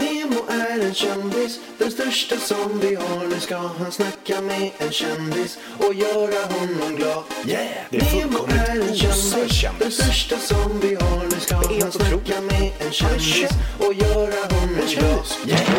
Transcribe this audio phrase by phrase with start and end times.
[0.00, 3.26] Nemo är en kändis, den största som vi har.
[3.30, 7.22] Nu ska han snacka med en kändis och göra honom glad.
[7.46, 11.24] Yeah, det är Nemo är en kändis, den största som vi har.
[11.24, 13.52] Nu ska han snacka med en kändis känd.
[13.78, 15.26] och göra honom glad.
[15.46, 15.70] Yeah.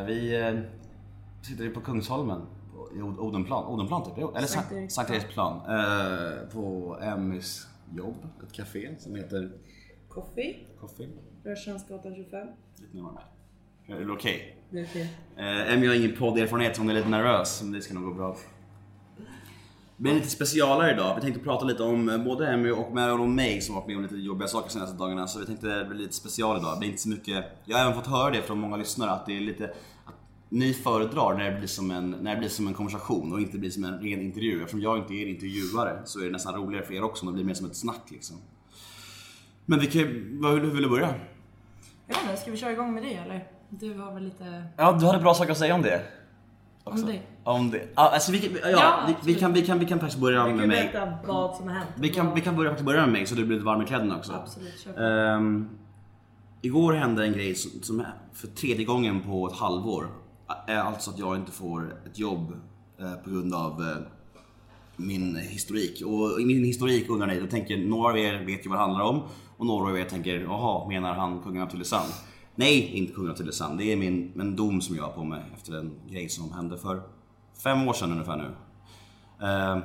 [0.00, 0.54] Eh, vi eh,
[1.42, 2.40] sitter ju på Kungsholmen,
[2.74, 4.90] på, i Od- Odenplan, Odenplan typ, eller Sankt Sankt Eriksplan.
[4.90, 5.56] Sankt Eriksplan.
[5.56, 7.66] Eh, på Emmys
[7.96, 8.16] jobb,
[8.46, 9.50] ett café som heter
[10.14, 11.08] Coffee, Coffee.
[11.44, 12.48] Rörstrandsgatan 25.
[12.80, 13.24] Lite närmare mig.
[13.86, 14.58] Är det okej?
[14.70, 15.10] Det är okej.
[15.36, 18.14] Eh, Emmy har ingen podderfarenhet så hon är lite nervös, men det ska nog gå
[18.14, 18.36] bra.
[19.96, 21.14] Blir lite specialare idag.
[21.14, 23.96] Vi tänkte prata lite om eh, både Emmy och med om mig som varit med
[23.96, 25.26] om lite jobbiga saker senaste dagarna.
[25.26, 26.80] Så vi tänkte det blir lite special idag.
[26.80, 27.44] Det är inte så mycket...
[27.64, 29.64] Jag har även fått höra det från många lyssnare att det är lite...
[30.04, 30.14] Att
[30.48, 33.58] ni föredrar när det, blir som en, när det blir som en konversation och inte
[33.58, 34.60] blir som en ren intervju.
[34.60, 37.34] Eftersom jag inte är intervjuare så är det nästan roligare för er också om det
[37.34, 38.36] blir mer som ett snack liksom.
[39.66, 41.14] Men vi kan hur vill du börja?
[42.06, 43.48] Jag vet inte, ska vi köra igång med det eller?
[43.68, 44.64] Du har väl lite...
[44.76, 46.02] Ja, du hade bra saker att säga om det.
[46.84, 47.20] Om det?
[47.44, 47.88] Om det.
[47.94, 50.46] Ja, alltså vi, kan, ja, Ja, vi, vi, kan, vi, kan, vi kan faktiskt börja
[50.46, 50.90] med kan mig.
[50.92, 51.88] berätta vad som har hänt.
[51.96, 53.84] Vi kan, vi kan börja, faktiskt börja med mig så du blir lite varm i
[53.84, 54.32] kläderna också.
[54.32, 55.00] Absolut, kör på.
[55.00, 55.68] Ehm,
[56.62, 60.06] igår hände en grej som, som är för tredje gången på ett halvår.
[60.66, 62.52] Är alltså att jag inte får ett jobb
[63.00, 63.96] eh, på grund av eh,
[64.96, 66.02] min historik.
[66.06, 68.82] Och i min historik undrar ni, då tänker några av er vet ju vad det
[68.82, 69.22] handlar om
[69.70, 72.12] och några av er tänker jaha, menar han kungen av Tylösand?
[72.54, 73.78] Nej, inte kungen av Tylösand.
[73.78, 76.78] Det är min, en dom som jag har på mig efter en grej som hände
[76.78, 77.02] för
[77.62, 78.50] fem år sedan ungefär nu.
[79.46, 79.78] Eh,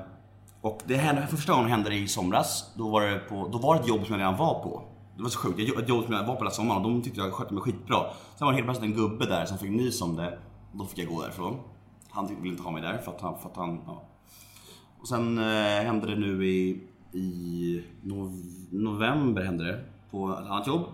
[0.62, 2.74] och det hände, första gången hände det i somras.
[2.78, 4.84] Då var det, på, då var det ett jobb som jag redan var på.
[5.18, 5.60] Det var så sjukt.
[5.60, 7.64] Jag- Ett jobb som jag var på hela sommaren och de tyckte jag skötte mig
[7.64, 7.98] skitbra.
[8.36, 10.40] Sen var det helt plötsligt en gubbe där som fick nys om det.
[10.74, 11.58] Då fick jag gå därifrån.
[12.10, 13.40] Han ville inte ha mig där för att han...
[13.40, 14.04] För att han ja.
[15.02, 19.80] Och sen eh, hände det nu i, i nov- november hände det
[20.12, 20.86] på ett annat jobb.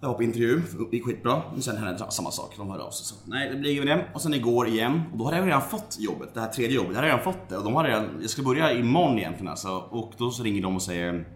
[0.00, 1.42] Jag var på intervju, det gick skitbra.
[1.52, 3.06] Men sen hände samma sak, de hörde av sig.
[3.06, 4.06] Så, nej, det blir inget det.
[4.14, 6.90] Och sen igår igen, och då hade jag redan fått jobbet, det här tredje jobbet.
[6.90, 9.68] Jag hade redan fått det och de hade redan, jag ska börja imorgon egentligen alltså.
[9.90, 11.26] Och då så ringer de och säger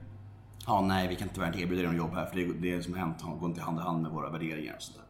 [0.67, 2.93] Ja, nej vi kan tyvärr inte erbjuda dig något jobb här för det, det som
[2.93, 5.05] har hänt går inte hand i hand med våra värderingar och sånt där.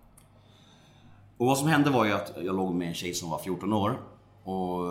[1.36, 3.72] Och vad som hände var ju att jag låg med en tjej som var 14
[3.72, 4.00] år.
[4.44, 4.84] Och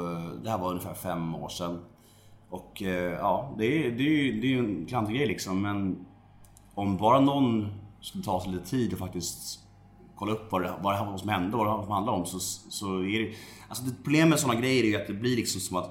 [0.44, 1.80] det här var ungefär fem år sedan.
[2.52, 6.06] Och eh, ja, det är, det är, ju- det är en klantig grej liksom men
[6.76, 7.68] om bara någon
[8.02, 9.60] skulle ta sig lite tid och faktiskt
[10.16, 13.00] kolla upp vad det, vad som hände och vad det som handlar om så, så
[13.00, 13.34] är det...
[13.70, 15.90] Alltså det problemet med sådana grejer är ju att det blir liksom som att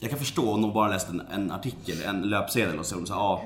[0.00, 3.06] jag kan förstå om de bara läst en, en artikel, en löpsedel och så de
[3.06, 3.42] säger ja,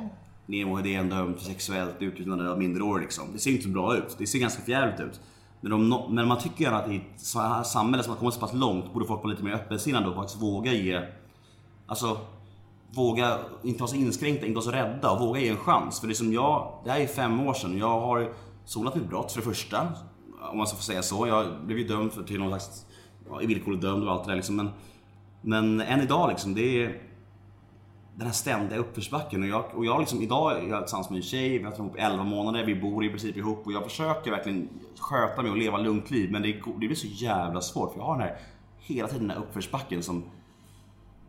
[0.46, 3.24] Nemo Hedén dömd för sexuellt utnyttjande av minderårig liksom.
[3.32, 4.16] Det ser inte så bra ut.
[4.18, 5.20] Det ser ganska förjävligt ut.
[5.60, 8.18] Men, om no, men man tycker gärna att i ett så här samhälle som har
[8.18, 11.00] kommit så pass långt borde folk vara lite mer öppensinnade och faktiskt våga ge
[11.86, 12.18] Alltså
[12.94, 16.00] våga inte vara så inskränkta, inte vara så rädda och våga ge en chans.
[16.00, 18.32] För det som jag, det här är fem år sedan jag har
[18.64, 19.88] sonat mitt brott för det första.
[20.50, 21.26] Om man ska få säga så.
[21.26, 22.86] Jag blev ju dömd för, till någon slags,
[23.30, 24.56] ja, i villkorlig dömd och allt det där liksom.
[24.56, 24.70] Men,
[25.40, 27.02] men än idag liksom, det är
[28.14, 29.42] den här ständiga uppförsbacken.
[29.42, 31.78] Och jag, och jag liksom, idag är jag tillsammans med en tjej, vi har varit
[31.78, 34.68] ihop 11 månader, vi bor i princip ihop och jag försöker verkligen
[34.98, 36.32] sköta mig och leva lugnt liv.
[36.32, 38.38] Men det, det blir så jävla svårt för jag har den här,
[38.78, 40.24] hela tiden den här uppförsbacken som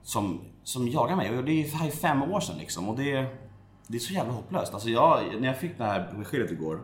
[0.06, 1.38] som, som jagar mig.
[1.38, 2.90] Och det är här fem år sedan liksom.
[2.90, 3.12] Och det,
[3.88, 4.74] det är så jävla hopplöst.
[4.74, 6.80] Alltså jag, när jag fick det här beskedet igår.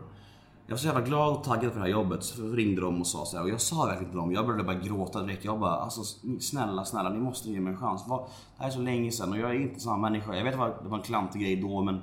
[0.66, 2.24] Jag var så jävla glad och taggad för det här jobbet.
[2.24, 3.44] Så ringde de och sa så här.
[3.44, 4.32] Och jag sa verkligen till dem.
[4.32, 5.44] Jag började bara gråta direkt.
[5.44, 6.02] Jag bara, alltså
[6.40, 8.04] snälla, snälla, ni måste ge mig en chans.
[8.06, 8.18] Det
[8.58, 10.34] här är så länge sedan och jag är inte samma människa.
[10.34, 12.00] Jag vet att det var en klantig grej då men...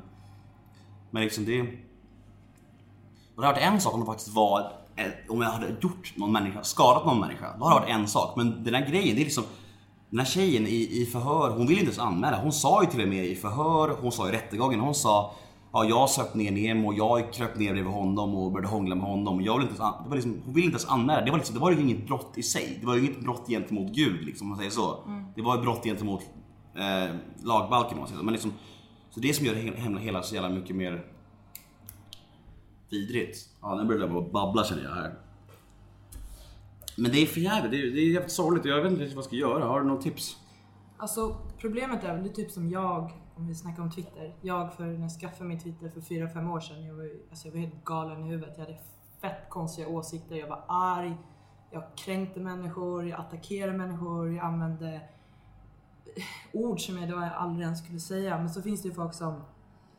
[1.11, 1.61] Men liksom det...
[3.35, 6.13] Och det hade varit en sak om det faktiskt var eh, om jag hade gjort
[6.15, 7.57] någon människa, skadat någon människa.
[7.59, 8.35] Då hade det varit en sak.
[8.37, 9.43] Men den här grejen, det är liksom
[10.09, 12.41] den här tjejen i, i förhör, hon ville inte ens anmäla.
[12.41, 15.35] Hon sa ju till och med i förhör, hon sa i rättegången, hon sa
[15.71, 19.41] Ja, jag söp ner Nemo, jag kröp ner bredvid honom och började hångla med honom.
[19.41, 21.25] Jag vill inte ens, det var liksom, hon ville inte ens anmäla.
[21.25, 22.77] Det var, liksom, det var ju inget brott i sig.
[22.79, 25.03] Det var ju inget brott gentemot Gud, liksom, om man säger så.
[25.35, 26.21] Det var ett brott gentemot
[26.75, 28.25] eh, lagbalken, om man säger så.
[28.25, 28.53] Men liksom,
[29.09, 31.05] så det som gör det hela, hela så jävla mycket mer
[32.89, 33.37] vidrigt.
[33.61, 35.13] Ja, nu börjar jag bara babbla känner jag här.
[36.99, 37.71] Men det är för jävligt.
[37.71, 38.65] Det är, det är jävligt sorgligt.
[38.65, 39.65] Jag vet inte riktigt vad jag ska göra.
[39.65, 40.37] Har du något tips?
[40.97, 44.35] Alltså problemet är väl, det är typ som jag, om vi snackar om Twitter.
[44.41, 47.53] Jag för när jag skaffade min Twitter för 4-5 år sedan, jag var, alltså jag
[47.53, 48.53] var helt galen i huvudet.
[48.57, 48.77] Jag hade
[49.21, 51.17] fett konstiga åsikter, jag var arg,
[51.71, 55.01] jag kränkte människor, jag attackerade människor, jag använde
[56.53, 58.37] ord som jag då aldrig ens skulle säga.
[58.37, 59.41] Men så finns det ju folk som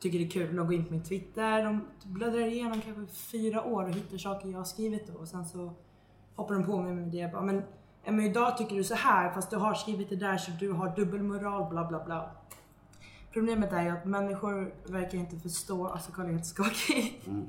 [0.01, 1.65] tycker det är kul De går in på min Twitter.
[1.65, 5.45] De bläddrar igenom kanske fyra år och hittar saker jag har skrivit då och sen
[5.45, 5.75] så
[6.41, 7.33] hoppar de på mig med det.
[7.33, 7.63] Bara, men,
[8.05, 10.97] men idag tycker du så här fast du har skrivit det där så du har
[10.97, 12.31] dubbelmoral bla bla bla.
[13.33, 17.23] Problemet är ju att människor verkar inte förstå, alltså Karl är helt skakig.
[17.27, 17.47] Mm.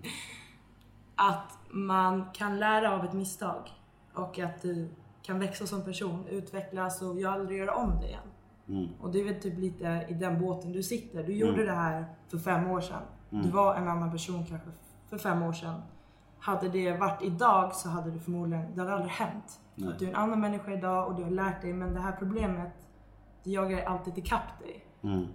[1.15, 3.69] Att man kan lära av ett misstag.
[4.13, 4.89] Och att du
[5.21, 8.23] kan växa som person, utvecklas och jag aldrig göra om det igen.
[8.67, 8.88] Mm.
[9.01, 11.23] Och det är väl typ lite i den båten du sitter.
[11.23, 11.65] Du gjorde Mm.
[11.65, 13.01] det här för fem år sedan.
[13.29, 14.69] Du var en annan person kanske
[15.09, 15.81] för fem år sedan.
[16.41, 19.59] Hade det varit idag så hade det förmodligen, det hade aldrig hänt.
[19.88, 22.11] Att du är en annan människa idag och du har lärt dig men det här
[22.11, 22.73] problemet,
[23.43, 24.85] det jagar alltid ikapp dig.
[25.03, 25.27] Mm.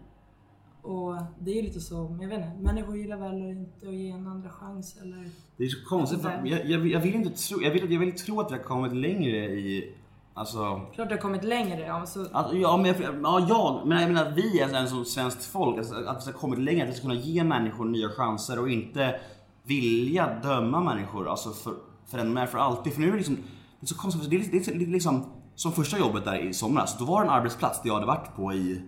[0.82, 4.11] Och det är ju lite så, jag vet inte, människor gillar väl inte att ge
[4.11, 5.31] en andra chans eller...
[5.56, 6.25] Det är så konstigt.
[6.25, 8.93] Jag, jag, jag vill inte tro, jag vill, jag vill tro att vi har kommit
[8.93, 9.94] längre i,
[10.35, 14.00] alltså Klart det har kommit längre, ja, så Alltså, ja, men jag, ja, jag, men
[14.00, 16.91] jag menar vi är en som svenskt folk, alltså, att vi ska kommit längre, att
[16.91, 19.20] vi ska kunna ge människor nya chanser och inte
[19.67, 21.75] vilja döma människor alltså för,
[22.07, 22.93] för en med för alltid.
[22.93, 23.37] För nu är det liksom,
[23.81, 25.25] det är så konstigt, för det är, det är, det är liksom
[25.55, 28.37] som första jobbet där i somras, då var det en arbetsplats där jag hade varit
[28.37, 28.83] på i,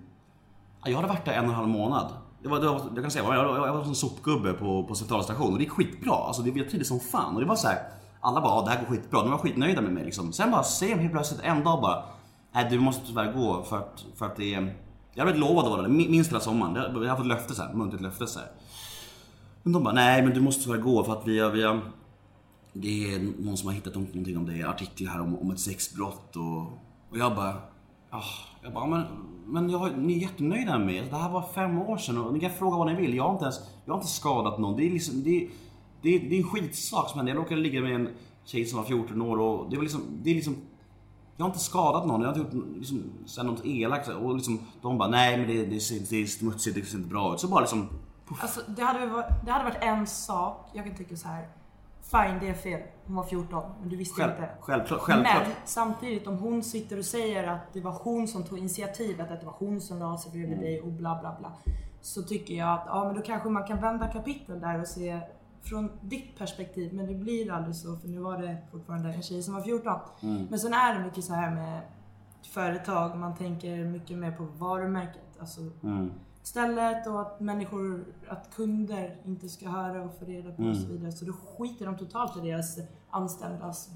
[0.83, 2.13] ja, jag hade varit där en och en halv månad.
[2.43, 4.95] Det var, det var, jag kan säga, jag, jag, jag var som sopgubbe på, på
[4.95, 6.15] centralstation och det gick skitbra.
[6.15, 7.79] Alltså det, jag trivdes som fan och det var så här.
[8.21, 9.21] Alla bara, ja, det här går skitbra.
[9.21, 10.33] De var skitnöjda med mig liksom.
[10.33, 12.03] Sen bara säger de helt plötsligt en dag bara,
[12.53, 14.77] nej du måste tyvärr gå för att, för att det är...
[15.15, 16.75] Jag hade blivit lovad att vara där minst hela sommaren.
[16.75, 18.49] Jag har fått löfte så här, muntligt löfte så här.
[19.69, 21.81] Men de bara, nej men du måste tyvärr gå för att vi har, vi har
[22.73, 26.37] det är någon som har hittat någonting om dig, artiklar här om, om ett sexbrott
[26.37, 26.59] och,
[27.11, 27.55] och jag bara,
[28.11, 28.23] ah,
[28.63, 29.03] jag bara, men,
[29.47, 31.07] men jag, ni är jättenöjda med mig.
[31.11, 33.15] Det här var fem år sedan och ni kan fråga vad ni vill.
[33.15, 34.77] Jag har inte ens, jag har inte skadat någon.
[34.77, 35.49] Det är liksom, det, är-
[36.03, 37.33] det, är- det är en skitsak som hände.
[37.33, 38.09] Jag råkade ligga med en
[38.45, 40.57] tjej som var 14 år och det var liksom, det är liksom
[41.37, 43.03] jag har inte skadat någon, jag har inte gjort liksom,
[43.47, 46.85] något elakt och liksom, de bara nej men det, det, ser- det är smutsigt, det
[46.85, 47.41] ser inte bra ut.
[47.41, 47.87] Så bara liksom,
[48.41, 51.49] Alltså det hade, varit, det hade varit en sak, jag kan tycka så här.
[52.03, 52.81] Fine, det är fel.
[53.07, 54.49] Hon var 14, men du visste själv, inte.
[54.61, 55.43] självklart, självklart.
[55.47, 59.41] Men samtidigt om hon sitter och säger att det var hon som tog initiativet, att
[59.41, 60.65] det var hon som la sig bredvid Mm.
[60.65, 61.53] dig och bla bla bla.
[62.01, 65.21] Så tycker jag att ja men då kanske man kan vända kapitel där och se
[65.63, 66.95] från ditt perspektiv.
[66.95, 70.01] Men det blir aldrig så för nu var det fortfarande en tjej som var 14.
[70.23, 70.47] Mm.
[70.51, 71.81] Men sen är det mycket så här med
[72.53, 75.23] företag, man tänker mycket mer på varumärket.
[75.41, 76.11] Alltså Mm.
[76.49, 80.75] Stället och att människor, att kunder inte ska höra och få reda på och Mm.
[80.75, 81.13] så vidare.
[81.13, 82.79] Så då skiter de totalt i deras
[83.11, 83.89] anställdas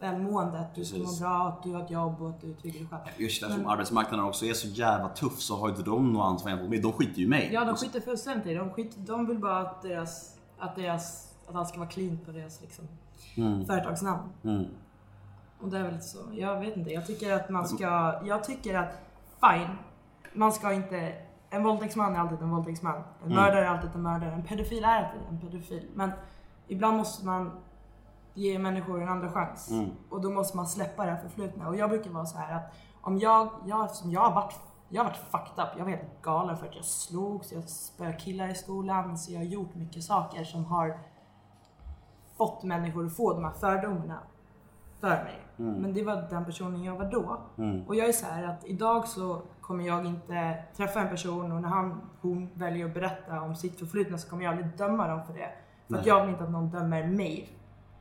[0.00, 0.58] välmående.
[0.58, 2.88] Att du ska må bra, att du har ett jobb och att du utvecklar dig
[2.90, 3.02] själv.
[3.18, 6.70] Just eftersom arbetsmarknaden också är så jävla tuff så har inte de något ansvar gentemot
[6.70, 6.80] mig.
[6.80, 7.50] De skiter ju i mig.
[7.52, 8.58] Ja, de skiter fullständigt i det.
[8.58, 12.32] De, skiter, de vill bara att deras, att deras, att allt ska vara clean på
[12.32, 12.84] deras liksom,
[13.66, 14.22] företagsnamn.
[14.44, 14.64] Mm.
[15.60, 16.18] Och det är väl så.
[16.32, 16.90] Jag vet inte.
[16.90, 18.92] Jag tycker att man ska, jag tycker att
[19.40, 19.76] fine,
[20.32, 21.14] man ska inte
[21.52, 23.02] en våldtäktsman är alltid en våldtäktsman.
[23.24, 24.32] En mördare är alltid en mördare.
[24.32, 25.88] En pedofil är alltid en pedofil.
[25.94, 26.10] Men
[26.66, 27.50] ibland måste man
[28.34, 29.70] ge människor en andra chans.
[30.10, 31.68] Och då måste man släppa det här förflutna.
[31.68, 34.54] Och jag brukar vara så här att om jag, jag, eftersom jag har varit
[34.88, 35.70] jag har varit fucked up.
[35.78, 39.18] Jag var helt galen för att jag slogs, jag spöade killar i skolan.
[39.18, 40.98] Så jag har gjort mycket saker som har
[42.36, 44.18] fått människor att få de här fördomarna
[45.00, 45.38] för mig.
[45.80, 47.40] Men det var den personen jag var då.
[47.86, 51.62] Och jag är så här att idag så kommer jag inte träffa en person och
[51.62, 55.26] när han, hon väljer att berätta om sitt förflutna så kommer jag aldrig döma dem
[55.26, 55.48] för det.
[55.88, 57.48] För att jag vill inte att någon dömer mig.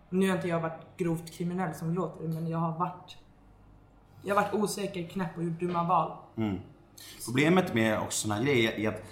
[0.09, 3.17] Nu har inte jag varit grovt kriminell som låter, men jag har varit
[4.23, 6.11] jag har varit osäker, knäpp och gjort dumma val.
[7.25, 9.03] Problemet med också här grejer är att,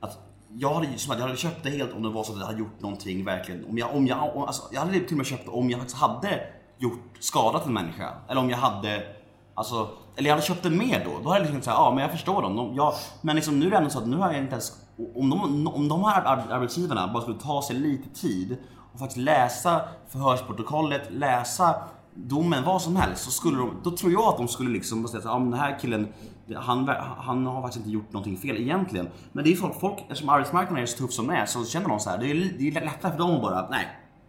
[0.00, 0.18] att
[0.48, 2.46] jag hade, som att jag hade köpt det helt om det var så att jag
[2.46, 3.64] hade gjort någonting verkligen.
[3.64, 5.80] Om jag, om jag, om, alltså, jag hade till och med köpt det om jag
[5.80, 6.46] faktiskt hade
[6.78, 8.14] gjort, skadat en människa.
[8.28, 9.06] Eller om jag hade,
[9.54, 11.10] alltså, eller jag hade köpt det mer då.
[11.22, 12.56] Då hade jag liksom såhär, ja men jag förstår dem.
[12.56, 14.72] De, jag, men liksom, nu är det ändå så att nu har jag inte ens,
[15.14, 18.56] om de, om de här ar- arbetsgivarna bara skulle ta sig lite tid
[18.92, 21.74] och faktiskt läsa förhörsprotokollet, läsa
[22.14, 25.30] domen, vad som helst, så skulle de, då tror jag att de skulle liksom säga
[25.30, 26.08] att men den här killen,
[26.56, 29.08] han, han har faktiskt inte gjort någonting fel egentligen.
[29.32, 31.88] Men det är folk, folk eftersom arbetsmarknaden är så tuff som den är så känner
[31.88, 33.86] de så här, det är, det är lättare för dem att bara, nej,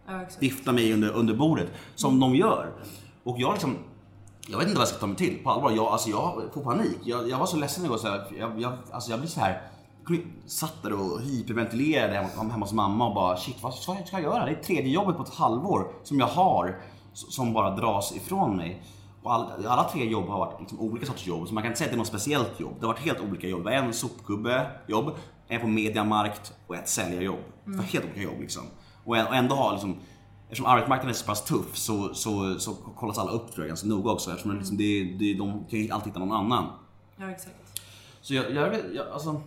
[0.08, 2.72] Ja, vifta mig under, under bordet som de gör.
[3.24, 3.76] Och jag liksom,
[4.48, 5.70] jag vet inte vad jag ska ta mig till på allvar.
[5.70, 6.98] Jag, alltså jag får panik.
[7.04, 9.62] Jag, jag var så ledsen igår så här, jag, jag, alltså jag blir så här
[10.46, 14.44] satt där och hyperventilerade hemma, hemma hos mamma och bara shit vad, ska jag göra?
[14.44, 16.80] Det är tredje jobbet på ett halvår som jag har
[17.12, 18.82] som bara dras ifrån mig.
[19.22, 21.78] Och all, alla tre jobb har varit liksom olika sorters jobb, så man kan inte
[21.78, 22.74] säga att det är något speciellt jobb.
[22.80, 23.66] Det har varit helt olika jobb.
[23.66, 25.10] En sopgubbe-jobb,
[25.48, 27.40] en på mediamarkt och ett säljarjobb.
[27.64, 28.62] Var helt olika jobb liksom.
[29.04, 29.96] Och ändå har liksom,
[30.44, 33.86] eftersom arbetsmarknaden är så pass tuff så, så, så kollas alla upp tror jag ganska
[33.86, 34.30] noga också.
[34.30, 36.72] Eftersom det liksom, det, det, de kan ju alltid hitta någon annan.
[37.16, 37.56] Ja, exakt.
[38.20, 39.42] Så jag, jag, vet- jag alltså...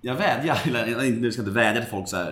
[0.00, 2.30] Jag vädjar, eller nu ska jag inte vädja till folk så här.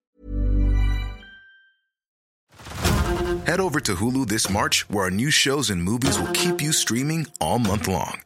[3.46, 6.72] Head over to Hulu this March, where our new shows and movies will keep you
[6.72, 8.22] streaming all month long.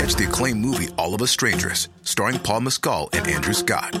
[0.00, 4.00] catch the acclaimed movie All of Us Strangers, starring Paul Mescal and Andrew Scott.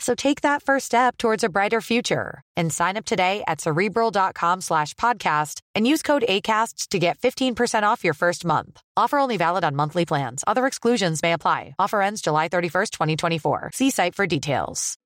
[0.00, 4.62] So take that first step towards a brighter future and sign up today at cerebral.com
[4.62, 8.80] slash podcast and use code ACAST to get 15% off your first month.
[8.96, 10.42] Offer only valid on monthly plans.
[10.46, 11.74] Other exclusions may apply.
[11.78, 13.70] Offer ends July 31st, 2024.
[13.74, 14.96] See site for details.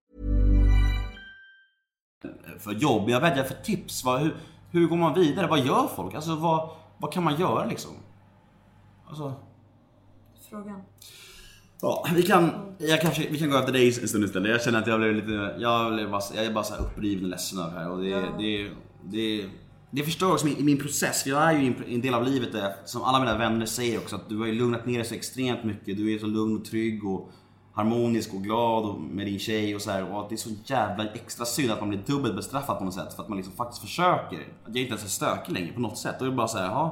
[2.58, 3.10] för jobb.
[3.10, 4.04] Jag vädjar för tips.
[4.04, 4.36] Vad, hur,
[4.70, 5.46] hur går man vidare?
[5.46, 6.14] Vad gör folk?
[6.14, 7.90] Alltså vad, vad kan man göra liksom?
[9.08, 9.34] Alltså,
[10.50, 10.82] Frågan.
[11.84, 14.50] Ja, vi kan, jag kanske, vi kan gå efter dig en stund istället.
[14.50, 17.24] Jag känner att jag blev lite, jag, blev bara, jag är bara så här uppriven
[17.24, 17.90] och ledsen över det här.
[17.90, 18.70] Och det, det,
[19.02, 19.48] det,
[19.90, 21.22] det förstör också min, min process.
[21.22, 23.98] För jag är ju i en, del av livet där, som alla mina vänner säger
[23.98, 25.96] också, att du har ju lugnat ner dig så extremt mycket.
[25.96, 27.30] Du är så lugn och trygg och
[27.74, 30.12] harmonisk och glad och med din tjej och så här.
[30.12, 32.94] Och att det är så jävla extra synd att man blir dubbelt bestraffad på något
[32.94, 34.38] sätt för att man liksom faktiskt försöker.
[34.64, 36.16] Att jag inte ens är stökig längre på något sätt.
[36.18, 36.90] Då är det bara så här, jaha.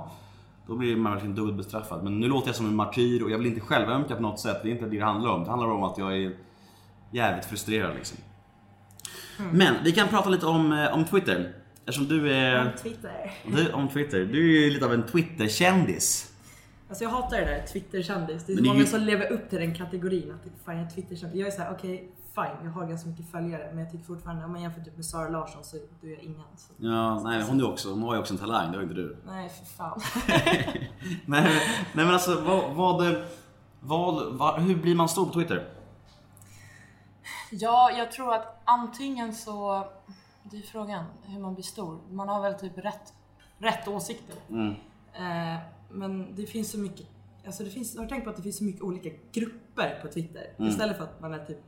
[0.66, 2.04] Då blir man verkligen dubbelt bestraffad.
[2.04, 4.56] Men nu låter jag som en martyr och jag vill inte självömka på något sätt.
[4.62, 5.44] Det är inte det det handlar om.
[5.44, 6.36] Det handlar om att jag är
[7.10, 8.18] jävligt frustrerad liksom.
[9.52, 11.52] Men vi kan prata lite om, eh, om Twitter.
[11.86, 12.76] Eftersom du är...
[12.82, 13.32] Twitter.
[13.56, 14.24] Du, om Twitter.
[14.24, 16.32] Du är ju lite av en Twitter-kändis.
[16.88, 18.44] Alltså jag hatar det där Twitter-kändis.
[18.46, 20.30] Det är så många ju- som lever upp till den kategorin.
[20.32, 21.38] Att fan jag är Twitter-kändis.
[21.40, 23.68] Jag är såhär, okej fine, jag har ganska mycket följare.
[23.70, 26.22] Men jag tycker fortfarande, om man jämför typ med Sara Larsson så då är jag
[26.22, 26.42] ingen.
[26.56, 26.72] Så.
[26.76, 29.16] Ja, nej hon är också, hon har ju också en talang, det har inte du.
[29.26, 30.00] Nej för fan.
[31.26, 31.62] nej,
[31.94, 33.16] nej men alltså vad, vad,
[33.80, 35.68] vad, vad, hur blir man stor på Twitter?
[37.50, 39.86] Ja, jag tror att antingen så...
[40.42, 41.98] Det är frågan hur man blir stor.
[42.10, 43.14] Man har väl typ rätt,
[43.58, 44.36] rätt åsikter.
[45.14, 45.58] Eh,
[45.90, 47.06] men det finns så mycket...
[47.46, 50.08] Alltså det finns, har du tänkt på att det finns så mycket olika grupper på
[50.08, 50.46] Twitter?
[50.58, 51.58] Istället för att man är typ...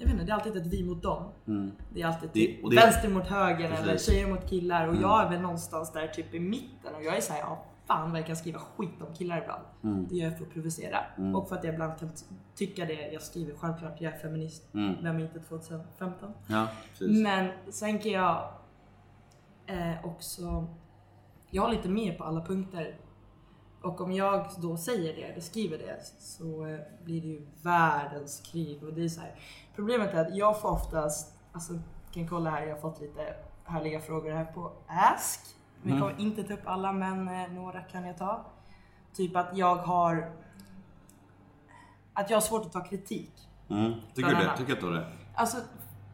[0.00, 1.22] Jag vet inte, det är alltid ett vi mot dem.
[1.94, 4.06] Det är alltid typ Det- det- vänster mot höger eller Precis.
[4.12, 4.88] tjejer mot killar.
[4.88, 6.94] Och jag är väl någonstans där typ i mitten.
[6.94, 10.08] Och jag är såhär, ja fan vad jag kan skriva skit om killar ibland.
[10.08, 10.98] Det gör jag för att provocera.
[11.36, 13.54] Och för att jag ibland kan ty- tycka det jag skriver.
[13.56, 14.68] Självklart, jag är feminist.
[15.02, 16.32] Vem är inte 2015?
[16.46, 16.66] Ja.
[17.00, 18.48] Men sen kan jag
[19.66, 20.66] eh, också...
[21.50, 22.96] Jag har lite mer på alla punkter.
[23.82, 28.40] Och om jag då säger det, eller skriver det, så eh, blir det ju världens
[28.52, 28.82] krig.
[28.84, 29.34] Och det är så här.
[29.80, 31.72] Problemet är att jag får oftast, alltså
[32.12, 33.34] kan kolla här, jag har fått lite
[33.64, 35.40] härliga frågor här på Ask.
[35.82, 38.44] Vi kommer inte ta upp alla, men eh, några kan jag ta.
[39.14, 40.32] Typ att jag har...
[42.14, 43.32] Att jag har svårt att ta kritik.
[43.68, 43.92] Mm.
[44.14, 44.56] Tycker du det?
[44.56, 45.12] Tycker du det?
[45.34, 45.56] Alltså,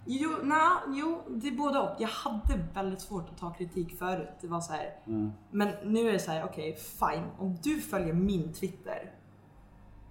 [0.05, 1.97] jo, na, jo, det är både och.
[1.99, 4.31] Jag hade väldigt svårt att ta kritik förut.
[4.41, 4.95] Det var så här.
[5.51, 7.25] Men nu är det så här, okej, fine.
[7.39, 9.13] Om du följer min Twitter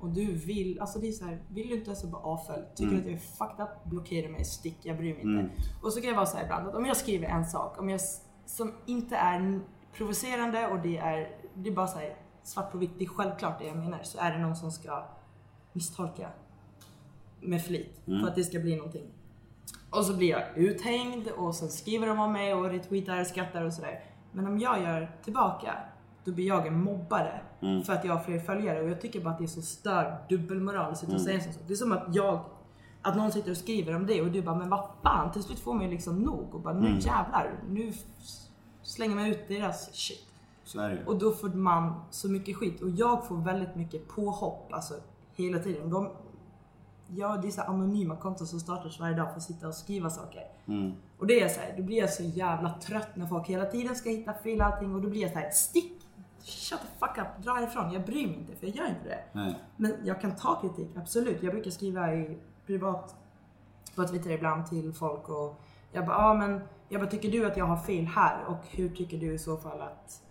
[0.05, 2.63] och du vill, alltså det är så här, vill du inte ens bara avfölj?
[2.75, 3.69] Tycker du att jag är fucked up?
[3.85, 5.55] Blockera mig, stick, jag bryr mig inte.
[5.81, 7.89] Och så kan jag vara så här ibland att om jag skriver en sak, om
[7.89, 7.99] jag,
[8.45, 9.59] som inte är
[9.93, 13.59] provocerande och det är, det är bara så här svart på vitt, det är självklart
[13.59, 15.05] det jag menar, så är det någon som ska
[15.73, 16.29] misstolka
[17.41, 19.07] med flit för att det ska bli någonting.
[19.89, 23.61] Och så blir jag uthängd och sen skriver de om mig och retweetar och skrattar
[23.65, 24.03] och sådär.
[24.31, 25.73] Men om jag gör tillbaka,
[26.23, 29.29] då blir jag en mobbare för att jag har fler följare och jag tycker bara
[29.29, 31.61] att det är så störd dubbelmoral att sitta och säga en sån sak.
[31.67, 32.39] Det är som att jag,
[33.01, 35.59] att någon sitter och skriver om det och du bara men vad fan, till slut
[35.59, 37.93] får man ju liksom nog och bara nu jävlar, nu
[38.83, 40.27] slänger man ut deras shit.
[41.07, 44.93] Och då får man så mycket skit och jag får väldigt mycket påhopp alltså
[45.35, 45.89] hela tiden.
[45.89, 46.09] De,
[47.07, 50.09] ja, det är så anonyma konton som startas varje dag för att sitta och skriva
[50.09, 50.43] saker.
[51.17, 53.95] Och det är så här, då blir jag så jävla trött när folk hela tiden
[53.95, 56.04] ska hitta fel allting och då blir jag så här, stick!
[56.45, 57.91] Shut the fuck up, dra härifrån.
[57.93, 59.19] Jag bryr mig inte för jag gör inte det.
[59.31, 59.55] Nej.
[59.77, 61.43] Men jag kan ta kritik, absolut.
[61.43, 63.15] Jag brukar skriva i privat
[63.95, 65.61] på Twitter ibland till folk och
[65.91, 68.89] jag bara, ja men jag bara, tycker du att jag har fel här och hur
[68.89, 70.21] tycker du i så fall att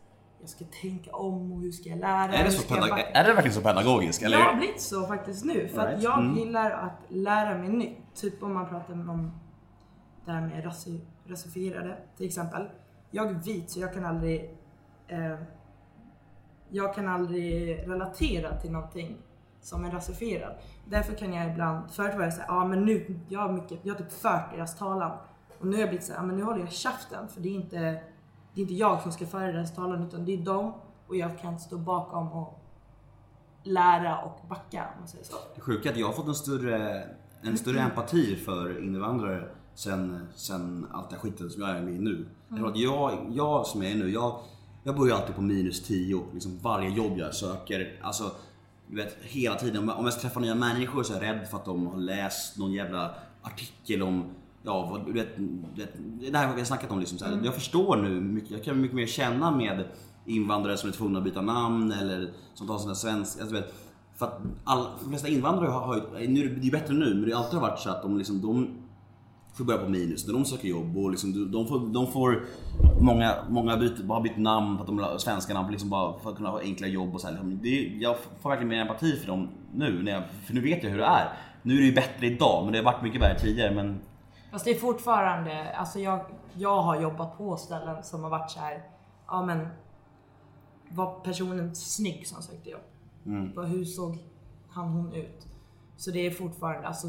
[0.41, 2.35] jag ska tänka om och hur ska jag lära?
[2.35, 4.23] Är det, så jag är det verkligen så pedagogiskt?
[4.23, 4.39] Eller?
[4.39, 5.69] Jag har blivit så faktiskt nu.
[5.69, 5.97] För Alright.
[5.97, 6.35] att jag Mm.
[6.39, 7.99] gillar att lära mig nytt.
[8.15, 9.31] Typ om man pratar om
[10.25, 12.69] det här med rasi- rasifierade till exempel.
[13.11, 14.59] Jag är vit så jag kan aldrig
[15.09, 15.39] eh,
[16.75, 19.17] jag kan aldrig relatera till någonting
[19.61, 20.55] som är rasifierad.
[20.87, 23.81] Därför kan jag ibland, förut var jag såhär, ja ah, men nu, jag har, mycket,
[23.83, 25.19] jag har typ fört deras talan.
[25.61, 27.55] Och nu har jag blivit såhär, ah, men nu håller jag käften för det är
[27.55, 27.77] inte,
[28.55, 30.73] det är inte jag som ska föra deras talan utan det är dem
[31.09, 32.61] och jag kan stå bakom och
[33.63, 35.37] lära och backa om man säger så.
[35.55, 37.05] Det sjuka är att jag har fått en större,
[37.43, 41.95] en större empati för invandrare sen, sen allt det här skiten som jag är med
[41.95, 42.27] i nu.
[42.51, 42.75] Mm.
[42.75, 44.41] Jag, jag som jag är nu, jag,
[44.85, 47.99] jag börjar alltid på minus 10, liksom varje jobb jag söker.
[48.03, 48.31] Alltså,
[48.87, 49.91] du vet, hela tiden.
[49.91, 52.73] Om jag- träffar nya människor så är jag rädd för att de har läst någon
[52.73, 54.25] jävla artikel om
[54.67, 55.93] Ja, vad, du vet, du vet,
[56.33, 57.01] det här har vi snackat om.
[57.01, 57.41] Liksom, så här.
[57.45, 59.85] Jag förstår nu, mycket, jag kan mycket mer känna med
[60.27, 63.41] invandrare som är tvungna att byta namn eller som tar sina svenska...
[63.43, 63.75] Alltså, vet,
[64.17, 67.35] för att all, de flesta invandrare har, ju, nu, det är bättre nu, men det
[67.37, 68.69] har alltid varit så att de, liksom, de
[69.55, 72.45] får börja på minus när de söker jobb och liksom, de, får, de får
[73.01, 76.37] Många, många byter, bara bytt namn för att de svenska namn liksom bara för att
[76.37, 77.29] kunna ha enkla jobb och så
[77.63, 77.69] Det,
[78.01, 80.99] jag får verkligen mer empati för dem nu, när jag, för nu vet jag hur
[80.99, 81.29] det är.
[81.63, 83.75] Nu är det ju bättre idag, men det har varit mycket värre tidigare.
[83.75, 84.01] Men
[84.53, 86.21] Fast det är fortfarande, alltså jag,
[86.55, 88.83] jag har jobbat på ställen som har varit så här,
[89.27, 89.67] ja men
[90.89, 92.81] var personen snygg som sökte jobb?
[93.55, 94.19] Vad- Hur såg
[94.71, 95.47] han hon ut?
[95.97, 97.07] Så det är fortfarande, alltså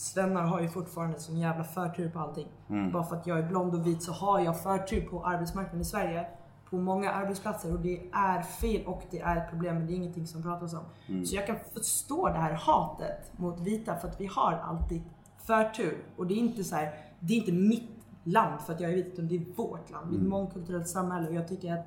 [0.00, 2.48] svennar har ju fortfarande sån jävla förtur på allting.
[2.92, 5.84] Bara för att jag är blond och vit så har jag förtur på arbetsmarknaden i
[5.84, 6.26] Sverige.
[6.70, 9.94] På många arbetsplatser och det är fel och det är ett problem men det är
[9.94, 10.84] ingenting som pratas om.
[11.24, 15.02] Så jag kan förstå det här hatet mot vita för att vi har alltid
[15.38, 16.04] förtur.
[16.16, 17.90] Och det är inte så här, det är inte mitt
[18.24, 20.10] land för att jag är vit utan det är vårt land.
[20.10, 21.86] Vi är ett mångkulturellt samhälle och jag tycker att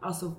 [0.00, 0.32] alltså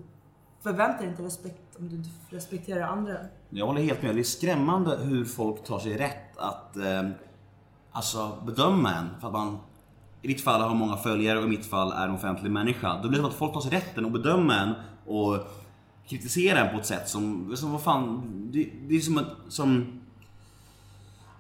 [0.60, 3.14] förvänta dig inte respekt om du inte respekterar andra.
[3.50, 4.16] jag håller helt med.
[4.16, 7.10] Det är skrämmande hur folk tar sig rätt att eh,
[7.92, 9.08] alltså, bedöma en.
[9.20, 9.58] För att man
[10.22, 13.02] i ditt fall har många följare och i mitt fall är en offentlig människa.
[13.04, 14.74] Då blir det som att folk tar sig rätten att bedöma en
[15.06, 15.38] och
[16.08, 18.22] kritisera en på ett sätt som, som vad fan,
[18.54, 19.98] det, det är som att, som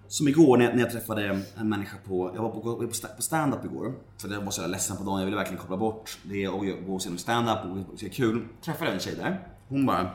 [0.07, 3.65] som igår när jag, när jag träffade en människa på, jag var på, på stand-up
[3.65, 3.93] igår.
[4.17, 6.95] För jag var så ledsen på dagen, jag ville verkligen koppla bort det och gå
[6.95, 8.47] och se stand-up och se kul.
[8.61, 9.47] Träffade en tjej där.
[9.67, 10.09] Hon bara,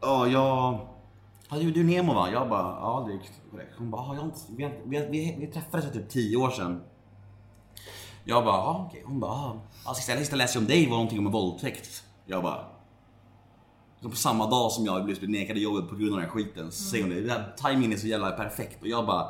[0.00, 0.78] ja jag,
[1.50, 2.30] ja, du, du är Nemo va?
[2.30, 3.74] Jag bara, ja det är korrekt.
[3.78, 6.82] Hon bara, ah, jag inte, vi, vi, vi, vi träffades för typ 10 år sedan.
[8.24, 9.02] Jag bara, ja okej.
[9.06, 9.94] Hon bara, ah, ja.
[9.94, 12.04] Sista, sista läste jag om dig var någonting om en våldtäkt.
[12.26, 12.64] Jag bara,
[13.94, 16.72] liksom på samma dag som jag blev nekad jobbet på grund av den här skiten
[16.72, 17.20] så säger hon det.
[17.20, 19.28] Den här timingen är så jävla perfekt och jag bara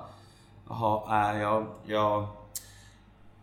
[0.69, 2.27] Jaha, äh, jag, jag,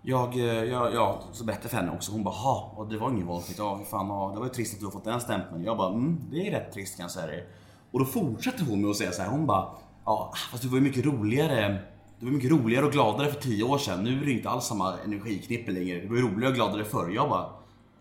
[0.05, 2.11] jag, eh, jag, jag, så berättade för henne också.
[2.11, 3.59] Hon bara, ha, och det var ingen våldtäkt.
[3.59, 5.63] Ja, hur fan, ja, det var ju trist att du har fått den stämpeln.
[5.63, 7.47] Jag bara, mm, det är rätt trist kan jag säga dig.
[7.91, 9.29] Och då fortsätter hon med att säga så här.
[9.29, 9.67] Hon bara,
[10.05, 11.79] ja, fast du var ju mycket roligare.
[12.19, 14.03] Du var mycket roligare och gladare för tio år sedan.
[14.03, 15.99] Nu är det inte alls samma energiknippe längre.
[15.99, 17.09] Du var ju roligare och gladare förr.
[17.15, 17.49] Jag bara,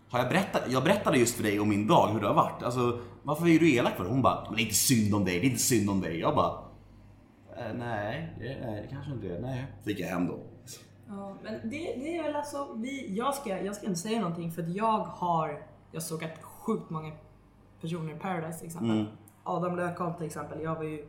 [0.09, 0.61] har jag berättat?
[0.69, 2.63] Jag berättade just för dig om min dag, hur det har varit.
[2.63, 4.05] Alltså, varför är du elak för?
[4.05, 6.19] Hon bara, men det är inte synd om dig, det är inte synd om dig.
[6.19, 6.51] Jag bara,
[7.57, 9.41] eh, nej, det, nej, det kanske inte är.
[9.41, 9.65] Nej.
[9.83, 10.39] Så gick jag hem då.
[11.17, 14.51] Ja, men det, det är väl alltså, vi, jag, ska, jag ska inte säga någonting
[14.51, 17.11] för att jag har, jag såg att sjukt många
[17.81, 19.05] personer i Paradise till exempel.
[19.43, 21.07] Adam Lökholm till exempel, jag var ju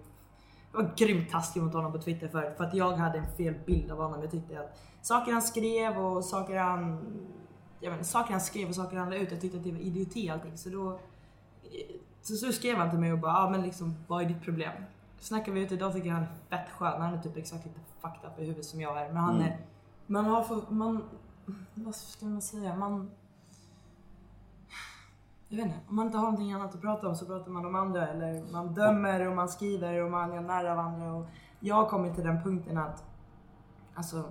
[0.73, 3.55] jag var grymt taskig mot honom på Twitter för, för att jag hade en fel
[3.67, 4.21] bild av honom.
[4.21, 7.01] Jag tyckte att saker han skrev och saker han,
[7.81, 9.79] jag inte, saker han skrev och saker han la ut, jag tyckte att det var
[9.79, 10.59] idioti allting.
[10.59, 10.99] Så då
[12.23, 14.73] så, så skrev han till mig och bara, ah, men liksom vad är ditt problem?
[15.19, 17.03] Snackar vi ut idag tycker jag han är fett skön.
[17.03, 19.07] Han är typ exakt lite fucked up i huvudet som jag är.
[19.07, 19.59] Men han är,
[20.07, 21.05] man har för, man,
[21.75, 23.11] vad ska man säga, man
[25.49, 27.67] jag vet inte, om man inte har någonting annat att prata om så pratar man
[27.67, 31.27] om andra eller man dömer och man skriver och man är nära av andra och
[31.61, 33.05] jag har kommit till den punkten att
[33.95, 34.25] alltså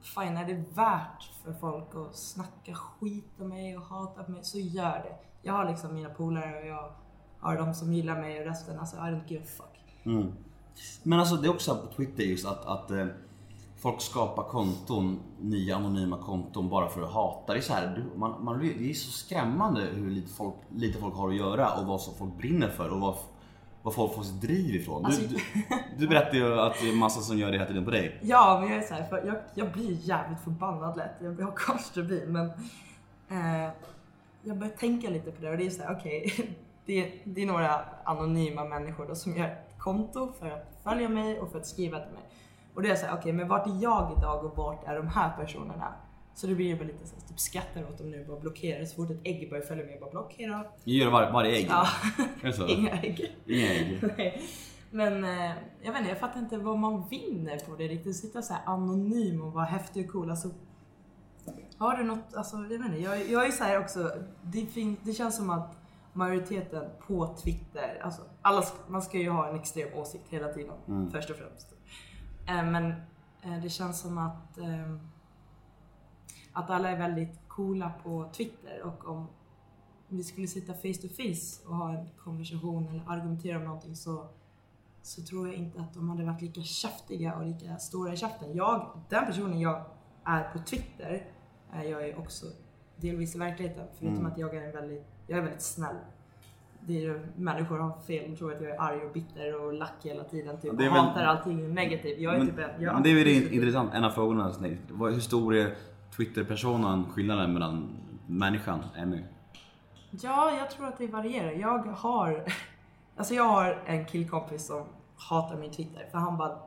[0.00, 4.44] fine, är det värt för folk att snacka skit om mig och hata på mig
[4.44, 5.16] så gör det.
[5.42, 6.92] Jag har liksom mina polare och jag
[7.40, 10.04] har de som gillar mig och resten alltså I don't give a fuck.
[10.04, 10.32] Mm.
[11.02, 13.06] Men alltså det är också på Twitter just att, att eh,
[13.84, 17.52] folk skapar konton, nya anonyma konton bara för att hata.
[17.52, 21.14] Det är, så här, man, man, det är så skrämmande hur lite folk, lite folk
[21.14, 23.14] har att göra och vad som folk brinner för och vad,
[23.82, 25.02] vad folk får sitt driv ifrån.
[25.02, 25.38] Du, Alltså- du,
[25.98, 28.20] du berättade ju att det är massa som gör det hela tiden på dig.
[28.22, 31.14] Ja, men jag är så här, för jag, jag blir jävligt förbannad lätt.
[31.20, 32.46] Jag har konststubin men
[33.30, 33.70] eh,
[34.42, 36.32] jag börjar tänka lite på det och det är så här, okej,
[36.86, 41.40] det, det är några anonyma människor då som gör ett konto för att följa mig
[41.40, 42.23] och för att skriva till mig.
[42.74, 45.08] Och det är så här, okej, men vart är jag idag och vart är de
[45.08, 45.94] här personerna?
[46.34, 48.84] Så det blir ju bara lite så här, typ skrattar åt dem nu, bara blockerar.
[48.84, 50.64] Så fort ett ägg börjar följa med, bara blockera.
[50.84, 51.66] Jag gör var, varje ägg.
[51.70, 51.86] Ja,
[52.42, 52.66] Är det så?
[52.68, 53.36] inga ägg.
[53.46, 54.00] Inga ägg.
[54.16, 54.42] Nej.
[54.90, 58.16] Men eh, jag vet inte, jag fattar inte vad man vinner på det riktigt.
[58.16, 60.30] Sitta så här anonym och vara häftig och cool.
[60.30, 60.48] Alltså,
[61.78, 64.10] har du något, alltså jag vet inte, jag, jag är så här också,
[64.42, 65.76] det, fin, det känns som att
[66.12, 70.74] majoriteten på Twitter, alltså alla, man ska ju ha en extrem åsikt hela tiden,
[71.12, 71.73] först och främst.
[72.46, 72.92] Eh, men
[73.42, 74.94] eh, det känns som att, eh,
[76.52, 79.28] att alla är väldigt coola på Twitter och om
[80.08, 84.28] vi skulle sitta face to face och ha en konversation eller argumentera om någonting så,
[85.02, 88.56] så tror jag inte att de hade varit lika käftiga och lika stora i käften.
[88.56, 89.84] Jag, den personen jag
[90.24, 91.26] är på Twitter,
[91.72, 92.46] jag är också
[92.96, 93.86] delvis i verkligheten.
[93.98, 95.96] Förutom att jag är en väldigt, jag är väldigt snäll.
[96.86, 99.72] Det är ju, människor har fel och tror att jag är arg och bitter och
[99.74, 100.56] lack hela tiden.
[100.60, 102.18] Typ, är och väl- hatar allting negativt.
[102.20, 104.52] Jag är Men, typ en, jag men det är väl in- intressant, en av frågorna.
[104.52, 105.74] så nej, vad- Hur stor är
[106.16, 107.88] Twitter-personen, skillnaden mellan
[108.26, 109.20] människan, Emmy?
[110.10, 111.50] Ja, jag tror att det varierar.
[111.52, 112.44] Jag har,
[113.16, 114.84] alltså jag har en killkompis som
[115.16, 116.58] hatar min Twitter för han bara,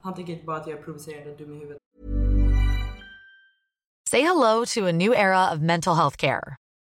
[0.00, 1.78] han tycker inte bara att jag är provocerande och dum i huvudet.
[4.10, 6.56] Say hello to a new era of mental health care.